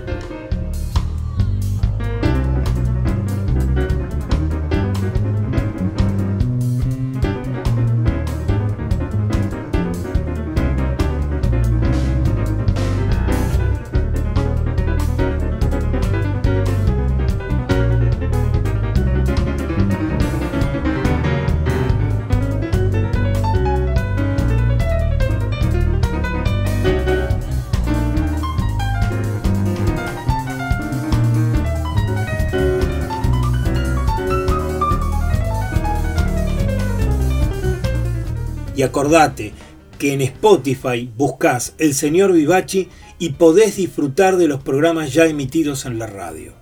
Y 38.83 38.85
acordate 38.85 39.53
que 39.97 40.13
en 40.13 40.23
Spotify 40.23 41.09
buscas 41.17 41.75
El 41.79 41.95
Señor 41.95 42.33
Vivachi 42.33 42.89
y 43.21 43.29
podés 43.29 43.77
disfrutar 43.77 44.37
de 44.37 44.49
los 44.49 44.61
programas 44.61 45.15
ya 45.15 45.27
emitidos 45.27 45.87
en 45.87 46.01
la 46.01 46.09
radio. 46.09 46.55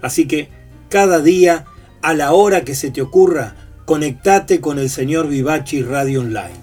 Así 0.00 0.26
que 0.26 0.48
cada 0.88 1.20
día, 1.20 1.66
a 2.00 2.14
la 2.14 2.32
hora 2.32 2.64
que 2.64 2.74
se 2.74 2.90
te 2.90 3.02
ocurra, 3.02 3.56
conectate 3.84 4.62
con 4.62 4.78
el 4.78 4.88
Señor 4.88 5.28
Vivachi 5.28 5.82
Radio 5.82 6.22
Online. 6.22 6.56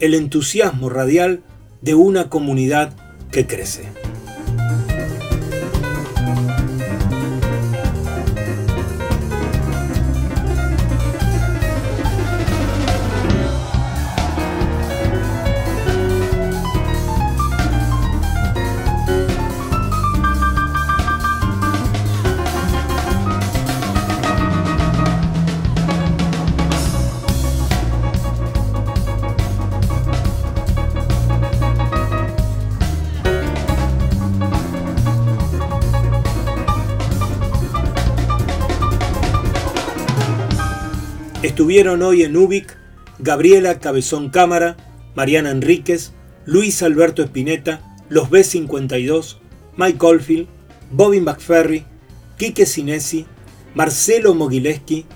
El 0.00 0.12
entusiasmo 0.12 0.90
radial 0.90 1.40
de 1.80 1.94
una 1.94 2.28
comunidad 2.28 2.92
que 3.32 3.46
crece. 3.46 3.84
Estuvieron 41.42 42.02
hoy 42.02 42.24
en 42.24 42.36
Ubik 42.36 42.76
Gabriela 43.20 43.78
Cabezón 43.78 44.28
Cámara, 44.28 44.76
Mariana 45.14 45.52
Enríquez, 45.52 46.10
Luis 46.44 46.82
Alberto 46.82 47.22
Espineta, 47.22 47.96
los 48.08 48.28
B52, 48.28 49.36
Mike 49.76 50.04
Oldfield, 50.04 50.48
Bobby 50.90 51.20
McFerry, 51.20 51.84
Quique 52.38 52.66
Sinesi, 52.66 53.24
Marcelo 53.76 54.34
Mogileski, 54.34 55.06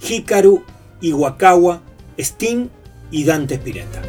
Hikaru 0.00 0.64
Iwakawa, 1.02 1.82
Sting 2.18 2.70
y 3.10 3.24
Dante 3.24 3.56
Spinetta. 3.56 4.00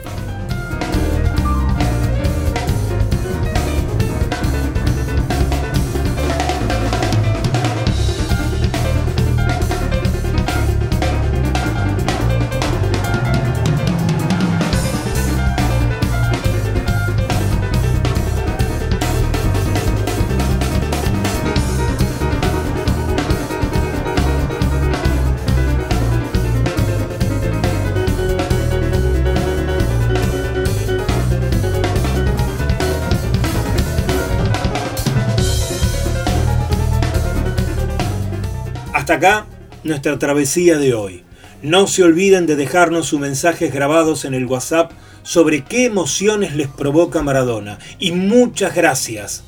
Acá 39.22 39.46
nuestra 39.84 40.18
travesía 40.18 40.80
de 40.80 40.96
hoy. 40.96 41.24
No 41.62 41.86
se 41.86 42.04
olviden 42.04 42.48
de 42.48 42.56
dejarnos 42.56 43.08
sus 43.08 43.20
mensajes 43.20 43.72
grabados 43.72 44.26
en 44.26 44.34
el 44.34 44.48
WhatsApp 44.48 44.92
sobre 45.22 45.64
qué 45.64 45.86
emociones 45.86 46.56
les 46.56 46.68
provoca 46.68 47.22
Maradona. 47.22 47.78
Y 48.00 48.14
muchas 48.14 48.74
gracias 48.74 49.44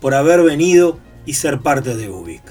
por 0.00 0.14
haber 0.14 0.42
venido 0.42 0.98
y 1.24 1.34
ser 1.34 1.60
parte 1.60 1.94
de 1.94 2.08
Ubik. 2.08 2.42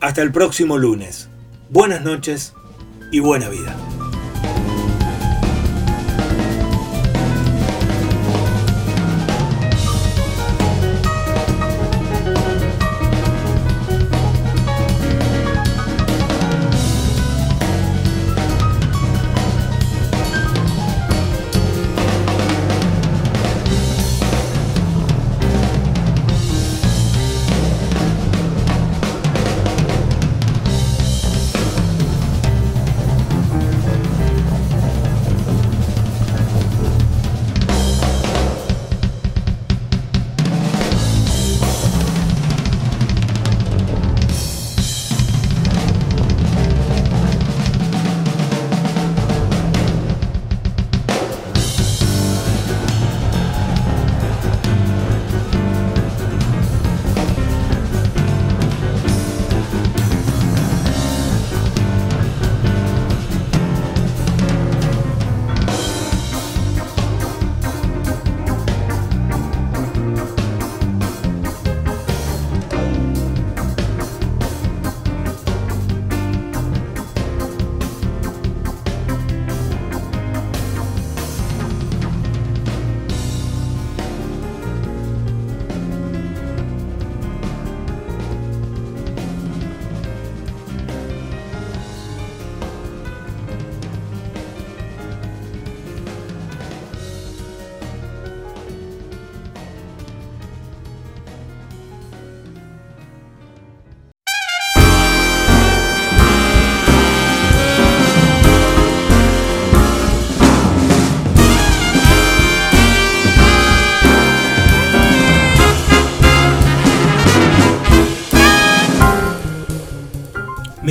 Hasta 0.00 0.22
el 0.22 0.30
próximo 0.30 0.78
lunes. 0.78 1.28
Buenas 1.70 2.02
noches 2.02 2.54
y 3.10 3.18
buena 3.18 3.48
vida. 3.48 3.76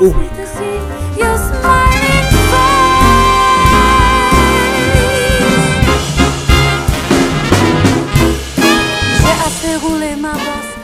Ubik. 0.00 0.30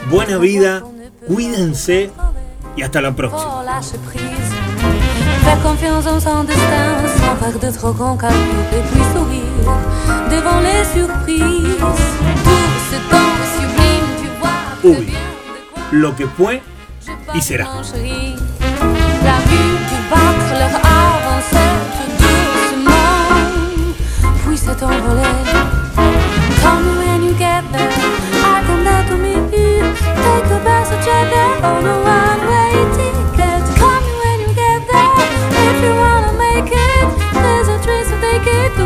Buena 0.09 0.37
vida, 0.37 0.83
cuídense 1.27 2.11
y 2.75 2.81
hasta 2.83 3.01
la 3.01 3.15
próxima. 3.15 3.63
Faire 5.43 5.61
confiance 5.63 6.05
en 6.05 6.19
son 6.21 6.43
destin 6.43 6.95
sans 7.17 7.35
faire 7.37 7.59
de 7.59 7.71
trop 7.75 7.93
grands 7.93 8.17
calculs 8.17 8.37
et 8.71 8.81
puis 8.91 9.01
sourire 9.13 9.43
devant 10.29 10.59
les 10.61 10.85
surprises. 10.85 11.77
Tout 12.43 12.77
ce 12.91 12.97
temps 13.09 13.35
sublime, 13.57 14.07
tu 14.21 14.29
vois. 14.39 14.99
Uy, 14.99 15.13
lo 15.91 16.15
que 16.15 16.27
fue 16.27 16.61
y 17.33 17.41
será. 17.41 17.67
Battre. 20.09 20.47
Call 26.61 26.81
when 26.99 27.23
you 27.23 27.33
get 27.33 27.63
there, 27.71 27.91
I 28.43 28.63
come 28.67 28.83
to 29.09 29.17
meet 29.17 29.45
you. 29.57 29.81
Take 30.23 30.45
the 30.51 30.59
passenger 30.63 31.21
on 31.65 31.85
a 31.85 31.95
one-way 32.03 32.73
ticket. 32.95 33.63
Call 33.79 33.99
me 34.05 34.13
when 34.23 34.37
you 34.41 34.51
get 34.53 34.81
there, 34.91 35.11
if 35.65 35.77
you 35.83 35.93
wanna 36.03 36.33
make 36.37 36.71
it. 36.71 37.07
There's 37.33 37.67
a 37.67 37.77
train, 37.83 38.05
to 38.75 38.85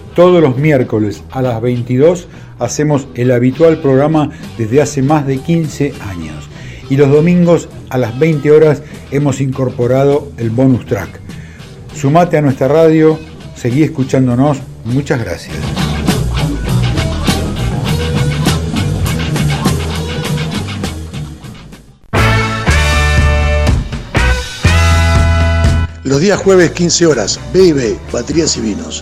Todos 0.15 0.41
los 0.41 0.57
miércoles 0.57 1.23
a 1.31 1.41
las 1.41 1.61
22 1.61 2.27
hacemos 2.59 3.07
el 3.15 3.31
habitual 3.31 3.77
programa 3.77 4.29
desde 4.57 4.81
hace 4.81 5.01
más 5.01 5.25
de 5.25 5.37
15 5.37 5.93
años. 6.01 6.49
Y 6.89 6.97
los 6.97 7.09
domingos 7.09 7.69
a 7.89 7.97
las 7.97 8.19
20 8.19 8.51
horas 8.51 8.83
hemos 9.11 9.39
incorporado 9.39 10.29
el 10.37 10.49
bonus 10.49 10.85
track. 10.85 11.21
Sumate 11.95 12.37
a 12.37 12.41
nuestra 12.41 12.67
radio, 12.67 13.17
seguí 13.55 13.83
escuchándonos. 13.83 14.57
Muchas 14.83 15.23
gracias. 15.23 15.55
Los 26.03 26.19
días 26.19 26.37
jueves 26.37 26.71
15 26.71 27.05
horas, 27.05 27.39
B&B, 27.53 27.97
Baterías 28.11 28.57
y 28.57 28.61
Vinos. 28.61 29.01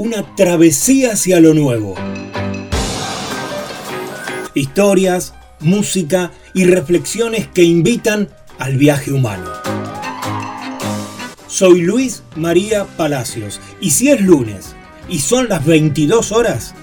una 0.00 0.34
travesía 0.34 1.12
hacia 1.12 1.40
lo 1.40 1.52
nuevo. 1.52 1.94
Historias, 4.54 5.34
música 5.60 6.30
y 6.54 6.64
reflexiones 6.64 7.46
que 7.48 7.64
invitan 7.64 8.30
al 8.58 8.78
viaje 8.78 9.12
humano. 9.12 9.50
Soy 11.46 11.82
Luis 11.82 12.22
María 12.34 12.86
Palacios 12.96 13.60
y 13.78 13.90
si 13.90 14.08
es 14.08 14.22
lunes 14.22 14.74
y 15.06 15.18
son 15.18 15.50
las 15.50 15.66
22 15.66 16.32
horas, 16.32 16.74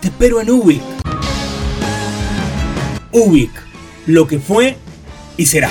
te 0.00 0.06
espero 0.06 0.40
en 0.40 0.50
Ubik. 0.50 0.82
Ubik, 3.10 3.50
lo 4.06 4.28
que 4.28 4.38
fue 4.38 4.76
y 5.36 5.46
será. 5.46 5.70